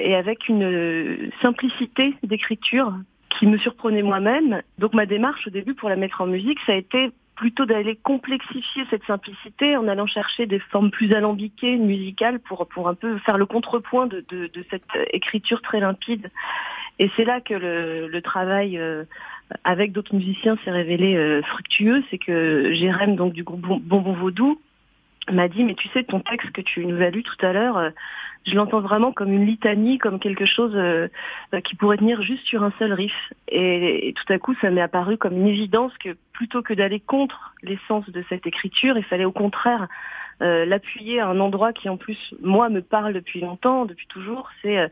[0.00, 2.92] Et avec une simplicité d'écriture
[3.38, 4.62] qui me surprenait moi-même.
[4.78, 7.94] Donc ma démarche au début pour la mettre en musique, ça a été plutôt d'aller
[7.94, 13.16] complexifier cette simplicité en allant chercher des formes plus alambiquées, musicales, pour, pour un peu
[13.18, 16.30] faire le contrepoint de, de, cette écriture très limpide.
[16.98, 19.04] Et c'est là que le, le travail euh,
[19.62, 22.02] avec d'autres musiciens s'est révélé euh, fructueux.
[22.10, 24.60] C'est que Jérém, donc du groupe Bonbon Vaudou,
[25.32, 27.76] m'a dit, mais tu sais, ton texte que tu nous as lu tout à l'heure,
[27.76, 27.90] euh,
[28.46, 31.08] je l'entends vraiment comme une litanie, comme quelque chose euh,
[31.54, 33.32] euh, qui pourrait tenir juste sur un seul riff.
[33.48, 37.54] Et, tout à coup, ça m'est apparu comme une évidence que plutôt que d'aller contre
[37.62, 39.88] l'essence de cette écriture, il fallait au contraire
[40.42, 44.50] euh, l'appuyer à un endroit qui en plus moi me parle depuis longtemps, depuis toujours,
[44.62, 44.88] c'est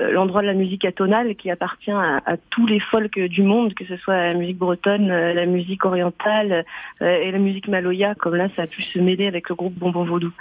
[0.00, 3.96] l'endroit de la musique atonale qui appartient à, tous les folk du monde, que ce
[3.96, 6.64] soit la musique bretonne, la musique orientale
[7.00, 10.04] et la musique maloya, comme là ça a pu se mêler avec le groupe Bonbon
[10.04, 10.32] Vaudou.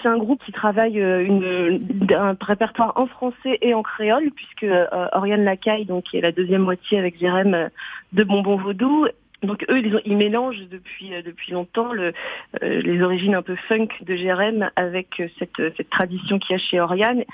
[0.00, 1.78] C'est un groupe qui travaille euh,
[2.10, 6.32] un répertoire en français et en créole, puisque euh, Oriane Lacaille, donc qui est la
[6.32, 7.68] deuxième moitié avec Jérém euh,
[8.12, 9.06] de Bonbon Vaudou,
[9.42, 12.12] donc eux, ils, ils mélangent depuis depuis longtemps le,
[12.60, 16.80] les origines un peu funk de Jérém avec cette, cette tradition qu'il y a chez
[16.80, 17.24] Oriane.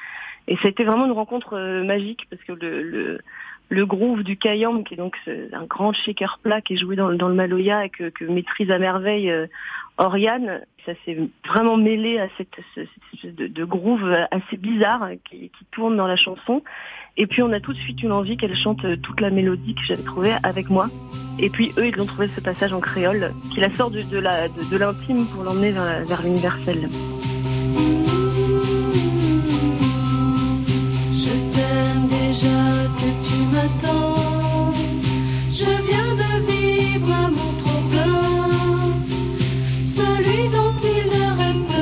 [0.46, 3.18] Et ça a été vraiment une rencontre magique parce que le, le,
[3.68, 7.08] le groove du kayam, qui est donc un grand shaker plat qui est joué dans,
[7.08, 9.32] le maloya et que, maîtrise à merveille
[9.98, 16.06] Oriane, ça s'est vraiment mêlé à cette, cette, de, groove assez bizarre qui, tourne dans
[16.06, 16.62] la chanson.
[17.16, 19.82] Et puis on a tout de suite une envie qu'elle chante toute la mélodie que
[19.82, 20.86] j'avais trouvée avec moi.
[21.38, 24.76] Et puis eux, ils ont trouvé ce passage en créole qui la sort de, de
[24.76, 26.88] l'intime pour l'emmener vers l'universel.
[32.38, 34.72] Déjà que tu m'attends.
[35.50, 38.94] Je viens de vivre amour trop plein.
[39.78, 41.74] Celui dont il ne reste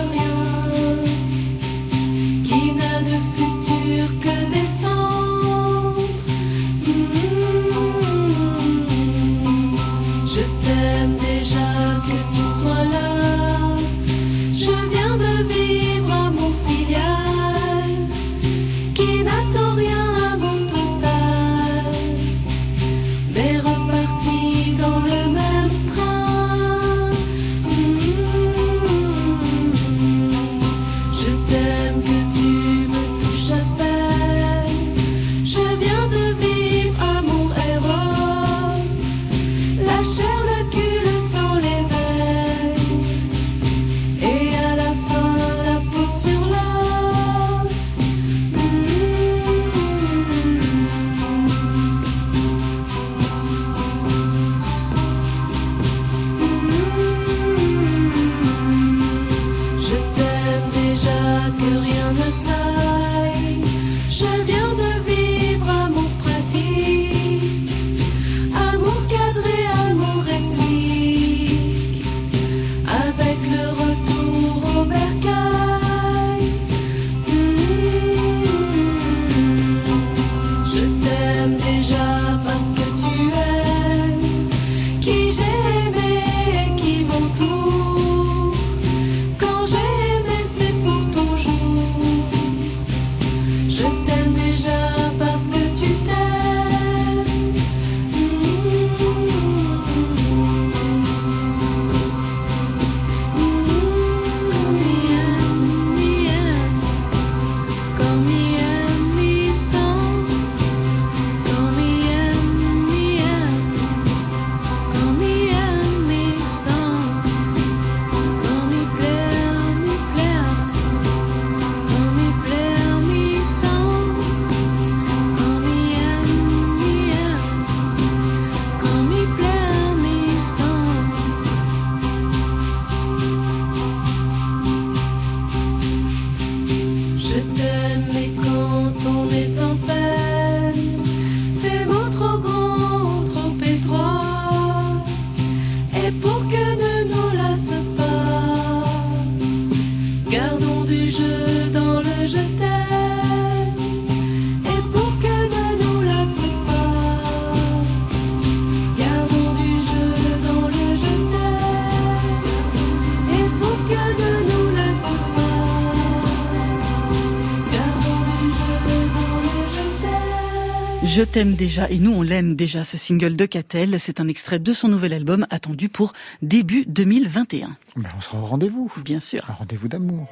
[171.16, 173.98] Je t'aime déjà et nous on l'aime déjà ce single de Catel.
[173.98, 177.74] C'est un extrait de son nouvel album attendu pour début 2021.
[177.96, 178.92] Ben, on sera au rendez-vous.
[179.02, 179.40] Bien sûr.
[179.48, 180.28] Un rendez-vous d'amour.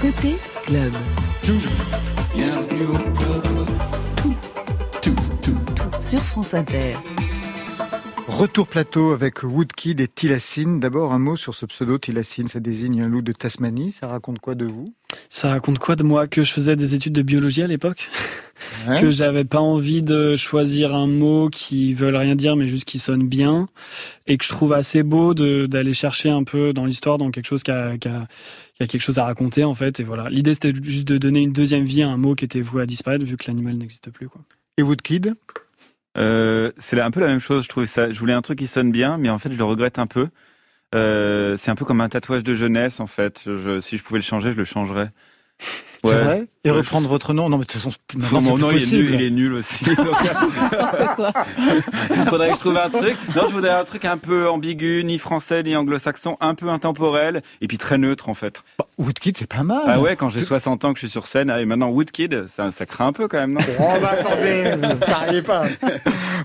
[0.00, 0.92] Côté club.
[5.98, 6.92] Sur France Inter.
[8.34, 10.80] Retour plateau avec Woodkid et Tilassine.
[10.80, 12.48] D'abord, un mot sur ce pseudo Tilassine.
[12.48, 13.92] Ça désigne un loup de Tasmanie.
[13.92, 14.92] Ça raconte quoi de vous?
[15.28, 16.26] Ça raconte quoi de moi?
[16.26, 18.10] Que je faisais des études de biologie à l'époque
[18.88, 19.00] Ouais.
[19.00, 22.98] que j'avais pas envie de choisir un mot qui veut rien dire mais juste qui
[22.98, 23.68] sonne bien
[24.26, 27.62] et que je trouve assez beau d'aller chercher un peu dans l'histoire dans quelque chose
[27.62, 28.26] qui a, qui, a,
[28.76, 31.40] qui a quelque chose à raconter en fait et voilà l'idée c'était juste de donner
[31.40, 34.10] une deuxième vie à un mot qui était voué à disparaître vu que l'animal n'existe
[34.10, 34.40] plus quoi.
[34.78, 35.34] Et Woodkid?
[36.16, 38.10] Euh, c'est un peu la même chose, je trouvais ça.
[38.12, 40.28] Je voulais un truc qui sonne bien, mais en fait, je le regrette un peu.
[40.94, 43.38] Euh, c'est un peu comme un tatouage de jeunesse, en fait.
[43.80, 45.10] Si je pouvais le changer, je le changerais.
[46.04, 48.50] C'est vrai Et Ouais, reprendre votre nom Non, mais de toute façon, maintenant, Non, c'est
[48.50, 49.84] mon nom, il est, nul, il est nul aussi.
[49.96, 51.32] Donc, N'importe quoi.
[52.10, 53.16] il faudrait que je trouve un truc.
[53.36, 57.42] Non, je voudrais un truc un peu ambigu, ni français, ni anglo-saxon, un peu intemporel,
[57.60, 58.62] et puis très neutre, en fait.
[58.78, 59.82] Bah, Woodkid, c'est pas mal.
[59.86, 61.88] Ah ouais, quand j'ai Tu- 60 ans que je suis sur scène, ah, et maintenant
[61.90, 63.60] Woodkid, ça, ça craint un peu quand même, non?
[63.80, 65.64] Oh bah attendez, vous parlez pas.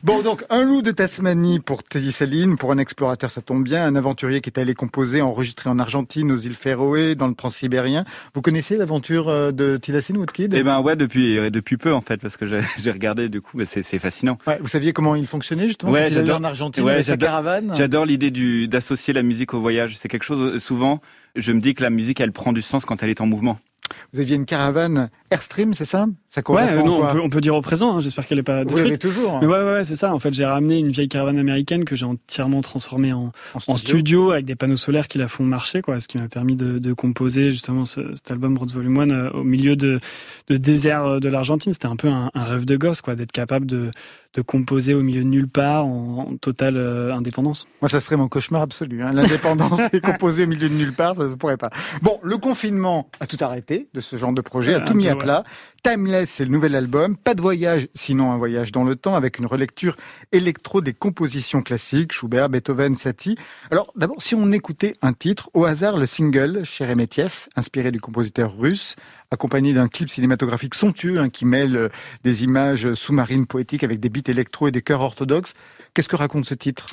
[0.01, 3.95] Bon donc un loup de Tasmanie pour Céline, pour un explorateur ça tombe bien, un
[3.97, 8.05] aventurier qui est allé composer, enregistrer en Argentine, aux îles Féroé, dans le Transsibérien.
[8.33, 12.17] Vous connaissez l'aventure euh, de Tilassine Woodkid Eh ben ouais, depuis depuis peu en fait,
[12.17, 14.37] parce que j'ai regardé du coup, mais c'est fascinant.
[14.47, 17.11] Ouais, Vous saviez comment il fonctionnait justement Ouais, quand il en Argentine Ouais, avec sa
[17.13, 18.31] j'adore- caravane J'adore l'idée
[18.67, 19.97] d'associer la musique au voyage.
[19.97, 21.01] C'est quelque chose souvent.
[21.35, 23.59] Je me dis que la musique, elle prend du sens quand elle est en mouvement.
[24.13, 26.07] Vous aviez une caravane Airstream, c'est ça?
[26.29, 27.11] Ça Ouais, correspond euh, non, à on quoi?
[27.13, 27.95] peut, on peut dire au présent.
[27.97, 28.99] hein, J'espère qu'elle est pas détruite.
[28.99, 30.13] toujours Mais ouais, ouais, ouais, c'est ça.
[30.13, 33.77] En fait, j'ai ramené une vieille caravane américaine que j'ai entièrement transformée en, en en
[33.77, 36.79] studio avec des panneaux solaires qui la font marcher, quoi, ce qui m'a permis de,
[36.79, 39.99] de composer justement ce- cet album Rhodes Volume 1 euh, au milieu de,
[40.47, 41.73] de désert euh, de l'Argentine.
[41.73, 43.91] C'était un peu un, un rêve de gosse, quoi, d'être capable de,
[44.35, 47.67] de composer au milieu de nulle part en, en totale euh, indépendance.
[47.81, 49.01] Moi, ça serait mon cauchemar absolu.
[49.03, 49.13] Hein.
[49.13, 51.69] L'indépendance et composée au milieu de nulle part, ça ne pourrait pas.
[52.01, 55.05] Bon, le confinement a tout arrêté de ce genre de projet, a Ouais, tout mis
[55.05, 55.41] peu, ouais.
[55.83, 57.15] Timeless, c'est le nouvel album.
[57.15, 59.95] Pas de voyage, sinon un voyage dans le temps, avec une relecture
[60.33, 63.37] électro des compositions classiques, Schubert, Beethoven, Satie.
[63.71, 68.57] Alors, d'abord, si on écoutait un titre, au hasard, le single, Sheremetyev, inspiré du compositeur
[68.57, 68.95] russe,
[69.31, 71.89] accompagné d'un clip cinématographique somptueux hein, qui mêle euh,
[72.23, 75.53] des images sous-marines poétiques avec des beats électro et des chœurs orthodoxes.
[75.93, 76.87] Qu'est-ce que raconte ce titre?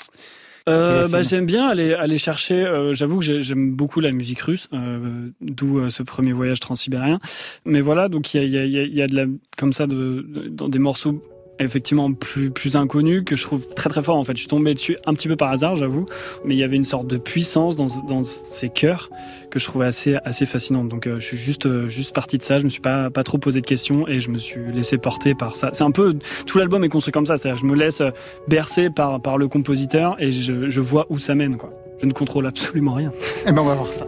[0.68, 2.55] Euh, bah, j'aime bien aller, aller chercher.
[2.64, 6.59] euh, J'avoue que j'ai- j'aime beaucoup la musique russe, euh, d'où euh, ce premier voyage
[6.61, 7.20] transsibérien.
[7.64, 9.26] Mais voilà, donc il y a, y, a, y a- il y a de la
[9.57, 9.94] comme ça de,
[10.29, 11.22] de- dans des morceaux
[11.59, 14.16] effectivement plus plus inconnus que je trouve très très forts.
[14.16, 16.07] En fait, je suis tombé dessus un petit peu par hasard, j'avoue,
[16.45, 19.11] mais il y avait une sorte de puissance dans, dans ces chœurs
[19.51, 20.88] que je trouvais assez assez fascinante.
[20.88, 22.59] Donc euh, je suis juste euh, juste parti de ça.
[22.59, 25.35] Je me suis pas pas trop posé de questions et je me suis laissé porter
[25.35, 25.70] par ça.
[25.72, 26.16] C'est un peu
[26.47, 27.37] tout l'album est construit comme ça.
[27.37, 28.11] C'est-à-dire je me laisse euh,
[28.49, 31.57] bercé par, par le compositeur et je, je vois où ça mène.
[31.57, 31.70] Quoi.
[32.01, 33.12] Je ne contrôle absolument rien.
[33.47, 34.07] Eh ben, on va voir ça.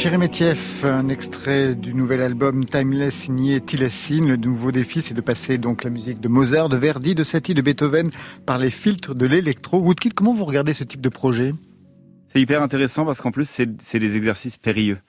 [0.00, 4.26] Sheremetyev, un extrait du nouvel album Timeless signé Tilassine.
[4.30, 7.52] Le nouveau défi, c'est de passer donc la musique de Mozart, de Verdi, de Satie,
[7.52, 8.10] de Beethoven
[8.46, 9.78] par les filtres de l'électro.
[9.78, 11.52] Woodkid, comment vous regardez ce type de projet?
[12.28, 15.00] C'est hyper intéressant parce qu'en plus, c'est des exercices périlleux.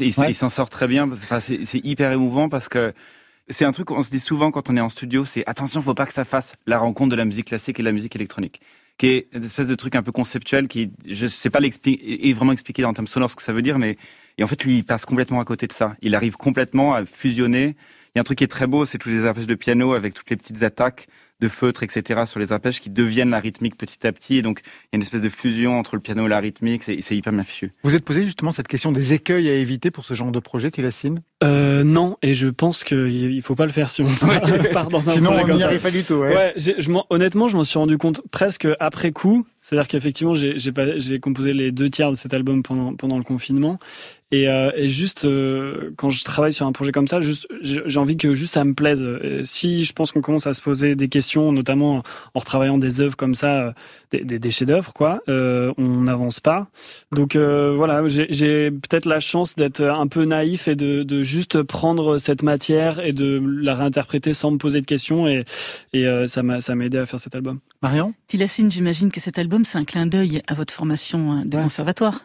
[0.00, 1.08] il s'en sort très bien.
[1.08, 2.92] Enfin, c'est hyper émouvant parce que
[3.48, 5.94] c'est un truc qu'on se dit souvent quand on est en studio, c'est attention, faut
[5.94, 8.60] pas que ça fasse la rencontre de la musique classique et de la musique électronique
[9.00, 12.52] qui est une espèce de truc un peu conceptuel qui, je sais pas l'expliquer, vraiment
[12.52, 13.96] expliquer en termes sonores ce que ça veut dire, mais
[14.36, 15.96] et en fait lui il passe complètement à côté de ça.
[16.02, 17.76] Il arrive complètement à fusionner.
[18.14, 19.94] Il y a un truc qui est très beau, c'est tous les arpèges de piano
[19.94, 21.08] avec toutes les petites attaques
[21.40, 22.22] de feutre, etc.
[22.26, 24.36] sur les arpèges qui deviennent la rythmique petit à petit.
[24.36, 26.82] Et donc, il y a une espèce de fusion entre le piano et la rythmique.
[26.84, 27.72] C'est hyper bien fichu.
[27.82, 30.70] Vous êtes posé justement cette question des écueils à éviter pour ce genre de projet,
[30.70, 34.08] Tilassine euh, Non, et je pense qu'il ne faut pas le faire si on
[34.72, 36.14] part dans un Sinon, on n'y arrive pas du tout.
[36.14, 36.34] Ouais.
[36.34, 39.46] ouais je, honnêtement, je m'en suis rendu compte presque après coup.
[39.70, 43.78] C'est-à-dire qu'effectivement, j'ai composé les deux tiers de cet album pendant, pendant le confinement.
[44.32, 47.98] Et, euh, et juste euh, quand je travaille sur un projet comme ça, juste j'ai
[47.98, 49.04] envie que juste ça me plaise.
[49.42, 52.02] si je pense qu'on commence à se poser des questions, notamment
[52.34, 53.72] en retravaillant des œuvres comme ça, euh,
[54.12, 56.68] des, des, des chefs-d'œuvre, quoi, euh, on n'avance pas.
[57.12, 61.62] Donc euh, voilà, j'ai peut-être la chance d'être un peu naïf et de, de, juste
[61.62, 65.28] prendre cette matière et de la réinterpréter sans me poser de questions.
[65.28, 65.44] Et,
[65.92, 67.60] et ça m'a ça m'a aidé à faire cet album.
[67.82, 71.56] Marion, Tilassine, j'imagine que cet album c'est un clin d'œil à votre formation hein, de
[71.56, 72.24] conservatoire.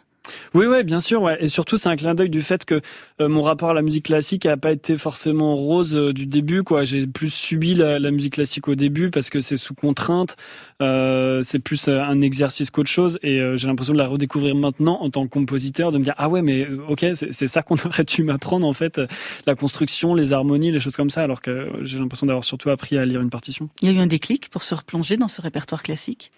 [0.54, 1.36] Oui, ouais, bien sûr, ouais.
[1.40, 2.80] Et surtout, c'est un clin d'œil du fait que
[3.20, 6.62] euh, mon rapport à la musique classique n'a pas été forcément rose euh, du début,
[6.62, 6.84] quoi.
[6.84, 10.36] J'ai plus subi la, musique classique au début parce que c'est sous contrainte,
[10.82, 13.18] euh, c'est plus un exercice qu'autre chose.
[13.22, 16.28] Et j'ai l'impression de la redécouvrir maintenant en tant que compositeur, de me dire ah
[16.28, 19.00] ouais, mais ok, c'est ça qu'on aurait dû m'apprendre en fait,
[19.46, 22.96] la construction, les harmonies, les choses comme ça, alors que j'ai l'impression d'avoir surtout appris
[22.98, 23.68] à lire une partition.
[23.82, 26.30] Il y a eu un déclic pour se replonger dans ce répertoire classique?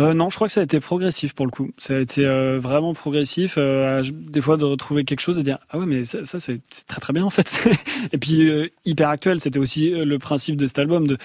[0.00, 1.70] Euh, non, je crois que ça a été progressif pour le coup.
[1.76, 3.54] Ça a été euh, vraiment progressif.
[3.58, 6.60] Euh, des fois, de retrouver quelque chose et dire ah ouais, mais ça, ça c'est
[6.86, 7.68] très très bien en fait.
[8.12, 9.40] et puis euh, hyper actuel.
[9.40, 11.18] C'était aussi euh, le principe de cet album de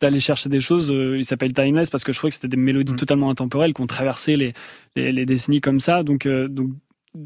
[0.00, 0.90] d'aller chercher des choses.
[0.90, 2.96] il s'appelle Timeless parce que je crois que c'était des mélodies mm.
[2.96, 4.54] totalement intemporelles qui ont traversé les,
[4.94, 6.04] les, les décennies comme ça.
[6.04, 6.70] Donc donc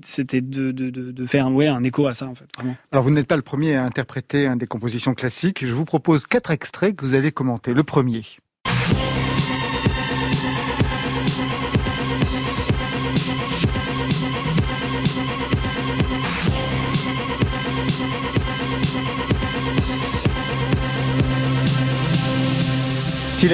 [0.07, 2.47] c'était de, de, de, faire ouais, un écho à ça en fait.
[2.57, 2.77] Vraiment.
[2.91, 5.67] Alors vous n'êtes pas le premier à interpréter des compositions classiques.
[5.67, 7.75] Je vous propose quatre extraits que vous allez commenter.
[7.75, 8.23] Le premier.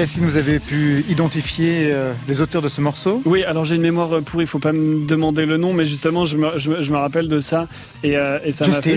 [0.05, 3.81] Si vous avez pu identifier euh, les auteurs de ce morceau Oui, alors j'ai une
[3.81, 6.69] mémoire euh, pourrie, il faut pas me demander le nom, mais justement, je me, je
[6.69, 7.67] me, rappelle de ça.
[8.03, 8.95] Et, euh, et ça m'a fait...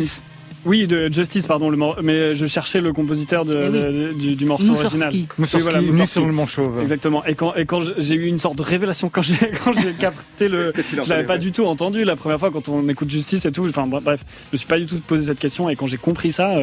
[0.64, 5.12] Oui, de Justice, pardon, le mais je cherchais le compositeur de, eh du, morceau original.
[5.36, 6.72] Moussorski, oui, voilà, sur le manchot.
[6.80, 7.22] Exactement.
[7.26, 10.48] Et quand, et quand j'ai eu une sorte de révélation quand j'ai quand j'ai capté
[10.48, 13.52] le, je l'avais pas du tout entendu la première fois quand on écoute Justice et
[13.52, 13.68] tout.
[13.68, 16.32] Enfin bref, je me suis pas du tout posé cette question et quand j'ai compris
[16.32, 16.54] ça,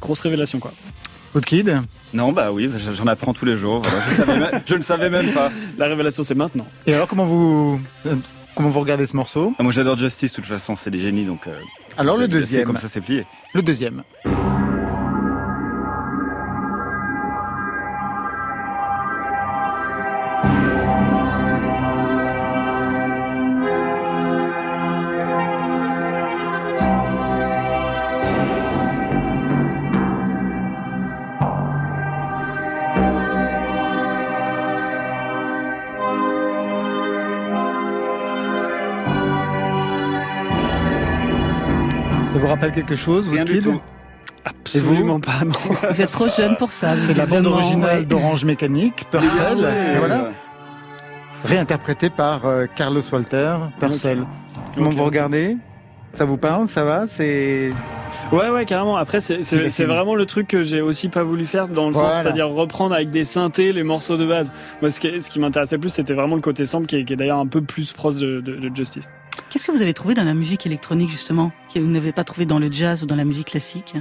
[0.00, 0.72] grosse révélation quoi.
[1.40, 1.80] Kid
[2.12, 3.82] Non, bah oui, j'en apprends tous les jours.
[4.66, 5.50] Je, ne savais même pas.
[5.78, 6.66] La révélation, c'est maintenant.
[6.86, 8.14] Et alors, comment vous, euh,
[8.54, 11.24] comment vous regardez ce morceau ah, Moi, j'adore Justice, de toute façon, c'est des génies,
[11.24, 11.46] donc.
[11.46, 11.58] Euh,
[11.96, 12.64] alors, le deuxième.
[12.64, 13.26] Comme ça, c'est plié.
[13.52, 14.02] Le deuxième.
[42.54, 43.80] Rappelle quelque chose, Rien du tout.
[44.44, 45.52] Absolument pas, non.
[45.90, 46.98] Vous êtes trop jeune pour ça.
[46.98, 49.64] C'est la bande originale d'Orange Mécanique, Purcell.
[49.94, 50.28] et voilà.
[51.44, 54.24] Réinterprétée par euh, Carlos Walter, Purcell.
[54.74, 55.56] Comment vous regardez
[56.14, 56.68] Ça vous parle?
[56.68, 57.06] Ça va?
[57.06, 57.70] C'est
[58.34, 58.96] Ouais, ouais, carrément.
[58.96, 62.48] Après, c'est vraiment le truc que j'ai aussi pas voulu faire dans le sens, c'est-à-dire
[62.48, 64.52] reprendre avec des synthés les morceaux de base.
[64.80, 67.38] Moi, ce qui, ce qui m'intéressait plus, c'était vraiment le côté sample qui est, d'ailleurs
[67.38, 69.08] un peu plus proche de, de, Justice.
[69.50, 72.44] Qu'est-ce que vous avez trouvé dans la musique électronique, justement, que vous n'avez pas trouvé
[72.44, 73.94] dans le jazz ou dans la musique classique?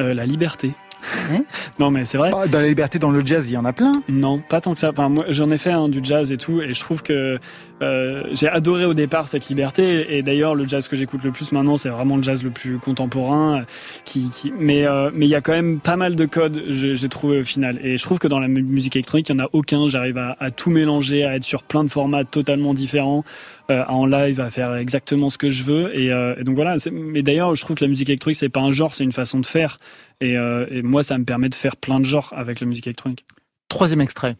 [0.00, 0.72] Euh, La liberté.
[1.78, 2.30] non mais c'est vrai.
[2.34, 3.92] Ah, dans la liberté, dans le jazz, il y en a plein.
[4.08, 4.90] Non, pas tant que ça.
[4.90, 7.38] Enfin, moi, j'en ai fait du jazz et tout, et je trouve que
[7.82, 11.52] euh, j'ai adoré au départ cette liberté et d'ailleurs le jazz que j'écoute le plus
[11.52, 13.64] maintenant c'est vraiment le jazz le plus contemporain
[14.04, 14.52] qui, qui...
[14.58, 17.44] mais euh, mais il y a quand même pas mal de codes j'ai trouvé au
[17.44, 17.78] final.
[17.82, 19.88] Et je trouve que dans la musique électronique il y en a aucun.
[19.88, 23.24] J'arrive à, à, tout mélanger à être sur plein de formats totalement différents
[23.70, 25.96] euh, en live à faire exactement ce que je veux.
[25.98, 28.60] Et, euh, et donc voilà mais d'ailleurs je trouve que la musique électronique c'est pas
[28.60, 29.76] un genre c'est une façon de faire.
[30.20, 32.86] Et, euh, et moi ça me permet de faire plein de genres avec la musique
[32.86, 33.24] électronique.
[33.68, 34.36] Troisième extrait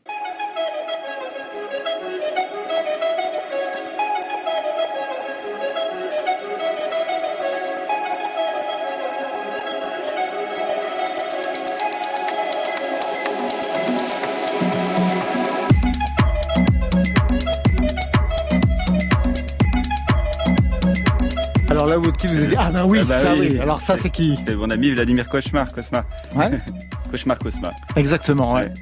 [22.09, 23.49] Woodkid vous a dit Ah, bah oui, Ah bah ça oui.
[23.53, 23.59] oui.
[23.59, 26.05] Alors, ça, c'est qui C'est mon ami Vladimir Cauchemar, Cosma.
[26.35, 26.51] Ouais,
[27.11, 27.71] Cauchemar, Cosma.
[27.97, 28.63] exactement, ouais.
[28.63, 28.73] Ouais.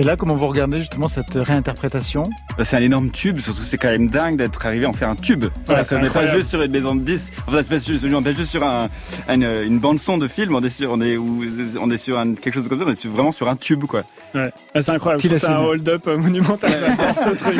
[0.00, 2.22] Et là, comment vous regardez justement cette réinterprétation?
[2.56, 5.08] Bah, c'est un énorme tube, surtout c'est quand même dingue d'être arrivé à en faire
[5.08, 5.46] un tube.
[5.66, 8.22] Voilà, on n'est pas juste sur une maison de 10, enfin, c'est pas juste, on
[8.22, 8.88] est juste sur un,
[9.28, 11.42] une, une bande son de film, on est sur, on est, où-
[11.80, 13.84] on est sur un, quelque chose comme ça, on est sur- vraiment sur un tube,
[13.86, 14.02] quoi.
[14.36, 14.52] Ouais.
[14.72, 15.20] Ah, c'est incroyable.
[15.36, 16.70] C'est un hold-up monumental.
[16.70, 17.56] Ça sort ce truc.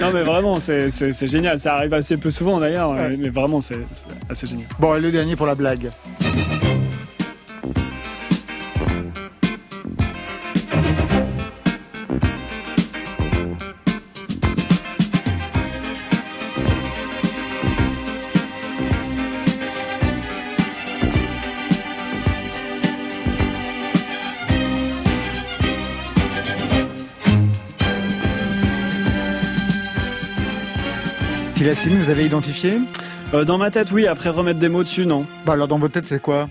[0.00, 1.60] Non, mais vraiment, c'est génial.
[1.60, 3.16] Ça arrive assez peu souvent d'ailleurs, Ouais.
[3.16, 4.66] mais- vraiment, c'est c'est assez génial.
[4.80, 5.90] Bon, et le dernier pour la blague.
[31.60, 32.78] Tilacine, vous avez identifié
[33.34, 34.06] Euh, dans ma tête, oui.
[34.06, 35.26] Après, remettre des mots dessus, non.
[35.44, 36.48] Bah alors dans votre tête, c'est quoi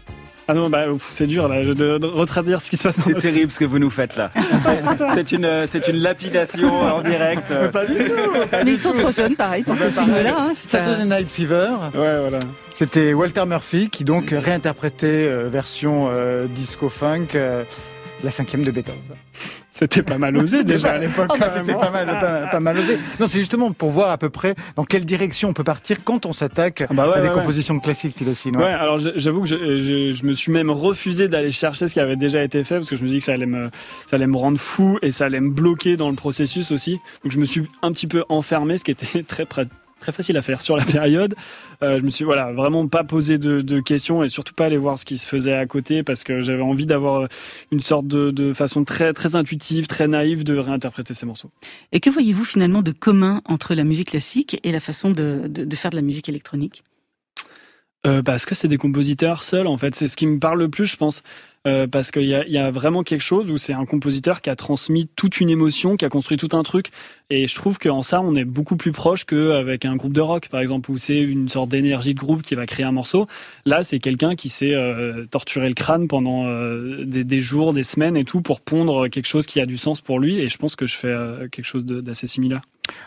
[0.47, 3.15] Ah non, bah, c'est dur là, de, de retraduire ce qui se passe dans C'est
[3.15, 4.29] terrible ce que vous nous faites là.
[5.15, 7.49] C'est- une, c'est une lapidation en direct.
[7.49, 7.69] euh.
[7.69, 8.11] Pas du tout
[8.63, 10.35] Mais ils sont trop jeunes, pareil, pour ce Bah, film-là.
[10.37, 12.37] hein, Saturday Night Fever, Ouais, voilà.
[12.75, 17.63] c'était Walter Murphy qui donc réinterprétait euh, version euh, disco funk euh,
[18.23, 19.01] la cinquième de Beethoven.
[19.79, 21.29] C'était pas mal osé déjà à l'époque.
[21.39, 21.77] Même, c'était hein.
[21.79, 22.97] pas mal, pas, pas mal osé.
[23.19, 26.25] Non, c'est justement pour voir à peu près dans quelle direction on peut partir quand
[26.25, 27.39] on s'attaque Ah bah ouais, à des ouais, ouais.
[27.39, 28.57] compositions classiques, Tilacine.
[28.57, 31.99] Ouais, alors j'avoue que je, je, je me suis même refusé d'aller chercher ce qui
[31.99, 33.69] avait déjà été fait parce que je me dis que ça allait me,
[34.09, 36.99] ça allait me rendre fou et ça allait me bloquer dans le processus aussi.
[37.23, 39.67] Donc je me suis un petit peu enfermé, ce qui était très près-
[39.99, 41.35] très facile à faire sur la période.
[41.81, 44.77] Euh, je me suis voilà vraiment pas posé de, de questions et surtout pas aller
[44.77, 47.27] voir ce qui se faisait à côté parce que j'avais envie d'avoir
[47.71, 51.51] une sorte de, de façon très très intuitive, très naïve de réinterpréter ces morceaux.
[51.91, 55.63] Et que voyez-vous finalement de commun entre la musique classique et la façon de, de,
[55.65, 56.83] de faire de la musique électronique?
[58.07, 59.93] Euh, parce que c'est des compositeurs seuls, en fait.
[59.95, 61.21] C'est ce qui me parle le plus, je pense.
[61.67, 65.09] Euh, parce qu'il y a, vraiment quelque chose où c'est un compositeur qui a transmis
[65.17, 66.87] toute une émotion, qui a construit tout un truc.
[67.29, 70.47] Et je trouve qu'en ça, on est beaucoup plus proche qu'avec un groupe de rock,
[70.47, 73.27] par exemple, où c'est une sorte d'énergie de groupe qui va créer un morceau.
[73.65, 78.15] Là, c'est quelqu'un qui s'est euh, torturé le crâne pendant euh, des, jours, des semaines
[78.15, 80.39] et tout pour pondre quelque chose qui a du sens pour lui.
[80.39, 81.13] Et je pense que je fais
[81.51, 82.61] quelque chose d'assez similaire.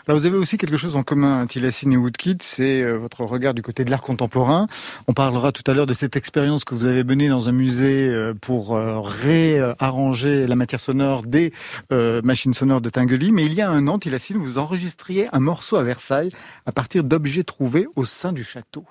[0.07, 3.53] Alors vous avez aussi quelque chose en commun, Tilacine et Woodkid, c'est euh, votre regard
[3.53, 4.67] du côté de l'art contemporain.
[5.07, 8.07] On parlera tout à l'heure de cette expérience que vous avez menée dans un musée
[8.09, 11.53] euh, pour euh, réarranger la matière sonore des
[11.89, 13.31] machines sonores de Tinguely.
[13.31, 16.31] Mais il y a un an, Tilacine, vous enregistriez un morceau à Versailles
[16.65, 18.85] à partir d'objets trouvés au sein du château.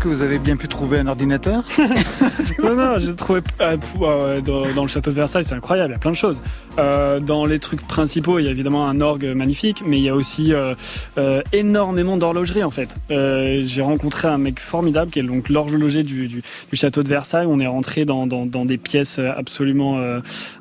[0.00, 1.62] Que vous avez bien pu trouver un ordinateur
[2.62, 5.98] non, non, j'ai trouvé euh, dans, le château de Versailles, c'est incroyable, il y a
[5.98, 6.40] plein de choses.
[6.78, 10.08] Euh, dans les trucs principaux, il y a évidemment un orgue magnifique, mais il y
[10.08, 10.74] a aussi euh,
[11.18, 12.96] euh, énormément d'horlogerie en fait.
[13.10, 16.42] J'ai rencontré un mec formidable qui est donc l'horloger du,
[16.72, 17.46] château de Versailles.
[17.48, 20.00] On est rentré dans, des pièces absolument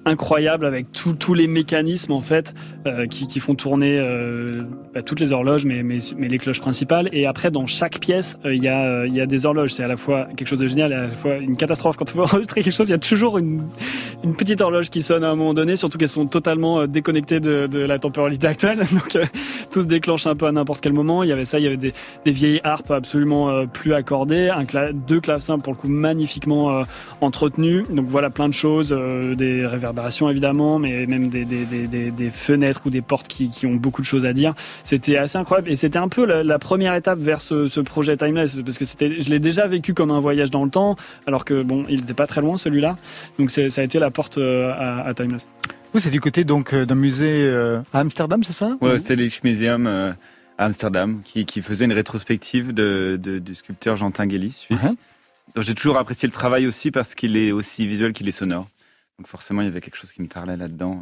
[0.05, 2.53] incroyables avec tous les mécanismes en fait
[3.09, 3.99] qui, font tourner
[4.93, 7.09] bah, toutes les horloges, mais, les cloches principales.
[7.13, 9.71] Et après, dans chaque pièce, il y, a, il y a des horloges.
[9.71, 11.95] C'est à la fois quelque chose de génial et à la fois une catastrophe.
[11.95, 13.63] Quand on veut enregistrer quelque chose, il y a toujours une,
[14.37, 17.79] petite horloge qui sonne à un moment donné, surtout qu'elles sont totalement euh, déconnectées de,
[17.79, 18.79] la temporalité actuelle.
[18.91, 19.23] Donc euh,
[19.71, 21.23] tout se déclenche un peu à n'importe quel moment.
[21.23, 21.93] Il y avait ça, il y avait des,
[22.25, 26.83] vieilles harpes absolument euh, plus accordées, un cla- deux clavecins pour le coup magnifiquement euh,
[27.21, 27.85] entretenus.
[27.89, 28.95] Donc voilà plein de choses,
[29.37, 34.25] des réverbérations évidemment, mais même des, fenêtres ou des portes qui, ont beaucoup de choses
[34.25, 34.53] à dire.
[34.83, 38.17] C'était assez incroyable et c'était un peu la, la première étape vers ce, ce projet
[38.17, 40.95] Timeless parce que c'était, je l'ai déjà vécu comme un voyage dans le temps,
[41.27, 42.93] alors que bon, il n'était pas très loin celui-là.
[43.37, 45.47] Donc ça a été la porte euh, à, à Timeless.
[45.93, 48.77] Vous, c'est du côté donc euh, d'un musée euh, à Amsterdam, c'est ça?
[48.81, 50.11] Ouais, c'était l'Ichmuseum euh,
[50.57, 54.95] à Amsterdam qui, qui faisait une rétrospective de, de- du sculpteur Jean Tinguely, suisse.
[55.55, 58.67] Donc j'ai toujours apprécié le travail aussi parce qu'il est aussi visuel qu'il est sonore.
[59.17, 61.01] Donc forcément, il y avait quelque chose qui me parlait là-dedans.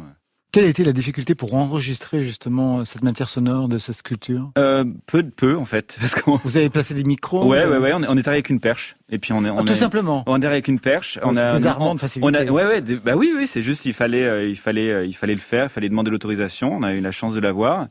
[0.50, 4.50] Quelle a été la difficulté pour enregistrer justement cette matière sonore de cette sculpture?
[4.56, 7.78] Euh, peu de peu en fait, parce Vous avez placé des micros ouais euh, ouais
[7.78, 9.64] ouais, on est, on est arrivé avec une perche et puis on est ah, on
[9.64, 10.24] Tout est simplement.
[10.26, 11.18] on est arrivé avec une perche.
[11.22, 12.36] On a des on- de on facilité.
[12.38, 15.04] a ouais ouais des- bah oui oui c'est juste il fallait euh, il fallait euh,
[15.04, 16.72] il fallait le faire, il fallait demander l'autorisation.
[16.74, 17.84] On a eu la chance de l'avoir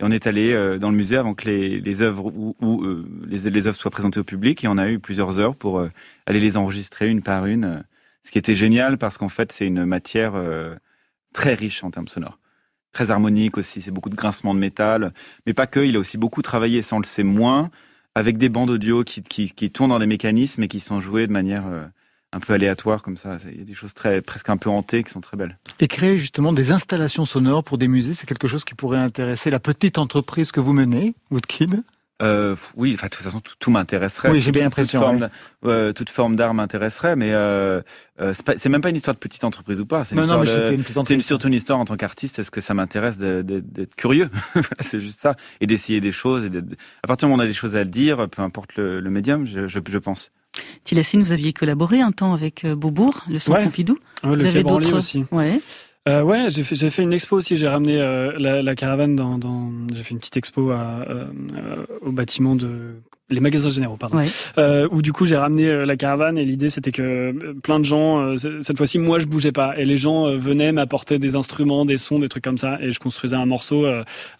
[0.00, 2.84] Et on est allé dans le musée avant que les, les œuvres ou,
[3.26, 4.62] les, les œuvres soient présentées au public.
[4.62, 5.84] Et on a eu plusieurs heures pour
[6.26, 7.82] aller les enregistrer une par une.
[8.24, 10.32] Ce qui était génial parce qu'en fait, c'est une matière
[11.34, 12.38] très riche en termes sonores
[12.94, 13.82] très harmonique aussi.
[13.82, 15.12] C'est beaucoup de grincements de métal,
[15.44, 15.80] mais pas que.
[15.80, 17.70] Il a aussi beaucoup travaillé, ça on le sait moins,
[18.14, 21.32] avec des bandes audio qui, qui, tournent dans des mécanismes et qui sont joués de
[21.32, 21.84] manière euh,
[22.32, 23.36] un peu aléatoire comme ça.
[23.52, 25.58] Il y a des choses très presque un peu hantées qui sont très belles.
[25.80, 29.50] Et créer justement des installations sonores pour des musées, c'est quelque chose qui pourrait intéresser
[29.50, 31.82] la petite entreprise que vous menez, Woodkid?
[32.22, 34.30] Euh, oui, enfin, de toute façon, tout, m'intéresserait.
[34.30, 35.00] Oui, j'ai bien l'impression.
[35.00, 35.30] Toute, forme,
[35.64, 37.82] euh, toute forme d'art m'intéresserait, mais euh,
[38.20, 40.04] euh c'est même pas une histoire de petite entreprise ou pas.
[40.04, 42.38] C'est non, non, mais c'est surtout une histoire en tant qu'artiste.
[42.38, 44.30] Est-ce que ça m'intéresse d'être curieux?
[44.80, 46.44] C'est juste ça, et d'essayer des choses.
[46.44, 46.50] Et
[47.02, 49.10] à partir du moment où on a des choses à dire, peu importe le, le
[49.10, 50.30] médium, je, je, je pense.
[50.84, 53.98] Tilassi, vous aviez collaboré un temps avec euh, Beaubourg, le Centre Pompidou.
[54.22, 55.24] Ouais, vous avez d'autres aussi.
[55.32, 55.60] Ouais.
[56.06, 57.56] Euh, ouais, j'ai fait, fait une expo aussi.
[57.56, 61.86] J'ai ramené euh, la, la, caravane dans, dans j'ai fait une petite expo à, euh,
[62.02, 62.96] au bâtiment de
[63.30, 64.18] les magasins généraux, pardon.
[64.58, 67.80] Euh, où du coup j'ai ramené euh, la caravane et l'idée c'était que euh, plein
[67.80, 71.84] de gens, cette fois-ci moi je bougeais pas et les gens venaient m'apporter des instruments,
[71.84, 73.86] des sons, des trucs comme ça et je construisais un morceau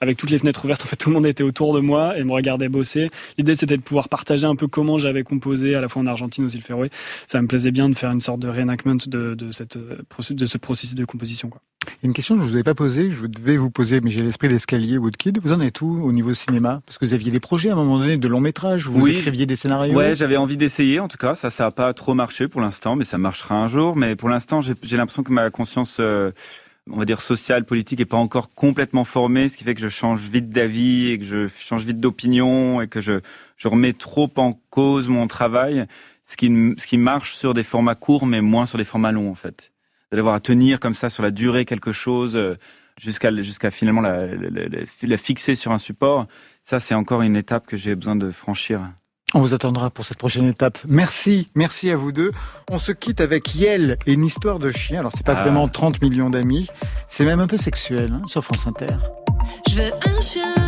[0.01, 0.82] avec toutes les fenêtres ouvertes.
[0.82, 3.09] En fait tout le monde était autour de moi et me regardait bosser.
[3.39, 6.45] L'idée c'était de pouvoir partager un peu comment j'avais composé à la fois en Argentine
[6.45, 6.91] aussi le Féroé.
[7.26, 10.59] Ça me plaisait bien de faire une sorte de reenactment de, de, cette, de ce
[10.59, 11.49] processus de composition.
[11.49, 11.61] Quoi.
[12.03, 14.49] Une question que je vous avais pas posée, je devais vous poser, mais j'ai l'esprit
[14.49, 15.41] d'escalier Woodkid.
[15.43, 16.82] Vous en êtes où au niveau cinéma?
[16.87, 19.47] Parce que vous aviez des projets à un moment donné de long métrage, vous écriviez
[19.47, 19.97] des scénarios.
[19.97, 21.01] Ouais, j'avais envie d'essayer.
[21.01, 23.68] En tout cas, ça, ça a pas trop marché pour l'instant, mais ça marchera un
[23.68, 23.97] jour.
[23.97, 26.31] Mais pour l'instant, j'ai l'impression que ma conscience, euh,
[26.91, 29.89] on va dire sociale, politique, est pas encore complètement formée, ce qui fait que je
[29.89, 33.20] change vite d'avis et que je change vite d'opinion et que je,
[33.57, 35.87] je remets trop en cause mon travail.
[36.27, 36.47] Ce qui,
[36.79, 39.70] ce qui marche sur des formats courts, mais moins sur des formats longs, en fait
[40.14, 42.57] d'avoir à tenir comme ça sur la durée quelque chose euh,
[42.99, 44.27] jusqu'à jusqu'à finalement la,
[45.03, 46.27] la, fixer sur un support.
[46.65, 48.81] Ça, c'est encore une étape que j'ai besoin de franchir.
[49.35, 50.79] On vous attendra pour cette prochaine étape.
[50.87, 52.31] Merci, merci à vous deux.
[52.71, 55.01] On se quitte avec Yel et une histoire de chien.
[55.01, 55.43] Alors c'est pas ah.
[55.43, 56.69] vraiment 30 millions d'amis,
[57.09, 58.97] c'est même un peu sexuel hein, sur France Inter.
[59.69, 60.64] Je veux un chien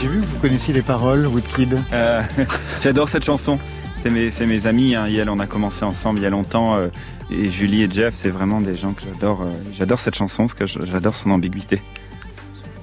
[0.00, 1.78] J'ai vu que vous connaissiez les paroles, Woodkid.
[1.92, 2.22] Euh,
[2.82, 3.58] J'adore cette chanson.
[4.02, 5.06] C'est mes, mes, amis, hein.
[5.06, 6.76] Yel, on a commencé ensemble il y a longtemps.
[6.76, 6.88] Euh,
[7.30, 9.42] et Julie et Jeff, c'est vraiment des gens que j'adore.
[9.42, 11.82] Euh, j'adore cette chanson parce que j'adore son ambiguïté.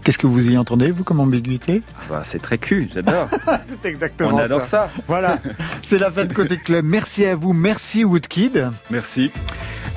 [0.04, 1.82] Qu'est-ce que vous y entendez, vous, comme ambiguïté?
[1.98, 3.28] Ah bah, C'est très cul, j'adore.
[3.82, 4.92] c'est exactement On adore ça.
[5.08, 5.40] Voilà,
[5.84, 6.86] c'est la fin de Côté Club.
[6.86, 8.70] Merci à vous, merci Woodkid.
[8.92, 9.32] Merci.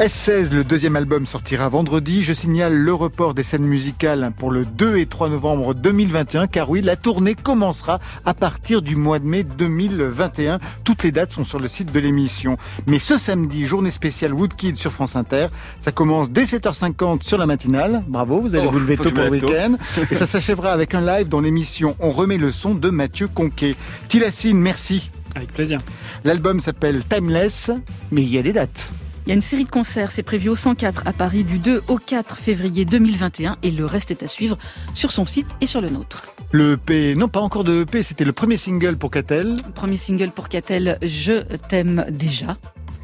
[0.03, 2.25] S16, le deuxième album sortira vendredi.
[2.25, 6.71] Je signale le report des scènes musicales pour le 2 et 3 novembre 2021, car
[6.71, 10.59] oui, la tournée commencera à partir du mois de mai 2021.
[10.83, 12.57] Toutes les dates sont sur le site de l'émission.
[12.89, 15.47] Mais ce samedi, journée spéciale Woodkid sur France Inter,
[15.81, 18.03] ça commence dès 7h50 sur la matinale.
[18.09, 19.77] Bravo, vous allez Oh, vous lever tôt pour le week-end.
[20.11, 23.77] Et ça s'achèvera avec un live dans l'émission On remet le son de Mathieu Conquet.
[24.09, 25.11] Tilassine, merci.
[25.37, 25.79] Avec plaisir.
[26.25, 27.71] L'album s'appelle Timeless,
[28.11, 28.89] mais il y a des dates.
[29.25, 31.85] Il y a une série de concerts, c'est prévu au 104 à Paris du 2
[31.87, 34.59] au 4 février 2021 et le reste est à suivre
[34.95, 36.27] sur son site et sur le nôtre.
[36.51, 39.57] Le EP, non pas encore de EP, c'était le premier single pour Catel.
[39.77, 42.57] Premier single pour Catel, Je t'aime déjà.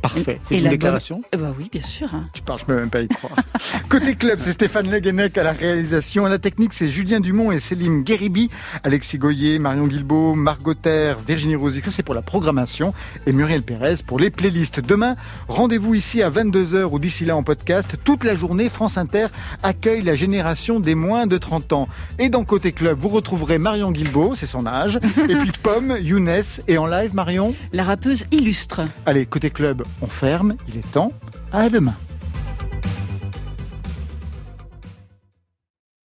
[0.03, 0.41] Parfait.
[0.45, 2.15] C'est une l'album- déclaration Eh bah oui, bien sûr.
[2.15, 2.29] hein.
[2.33, 3.35] Tu parles, je peux même pas y croire.
[3.89, 6.25] Côté club, c'est Stéphane Leguenec à la réalisation.
[6.25, 8.49] À la technique, c'est Julien Dumont et Céline Guéribi.
[8.85, 11.85] Alexis Goyer, Marion Guilbault, Margot Terre, Virginie Rosic.
[11.85, 12.95] Ça, c'est pour la programmation.
[13.27, 14.81] Et Muriel Pérez pour les playlists.
[14.81, 15.17] Demain,
[15.49, 17.97] rendez-vous ici à 22h ou d'ici là en podcast.
[18.05, 19.27] Toute la journée, France Inter
[19.63, 21.89] accueille la génération des moins de 30 ans.
[22.19, 24.99] Et dans Côté club, vous retrouverez Marion Guilbault, c'est son âge.
[25.29, 26.29] et puis Pomme, Younes.
[26.69, 27.55] Et en live, Marion?
[27.73, 28.83] La rappeuse illustre.
[29.07, 30.57] Allez, Côté club, on ferme.
[30.69, 31.13] Il est temps.
[31.53, 31.95] À demain.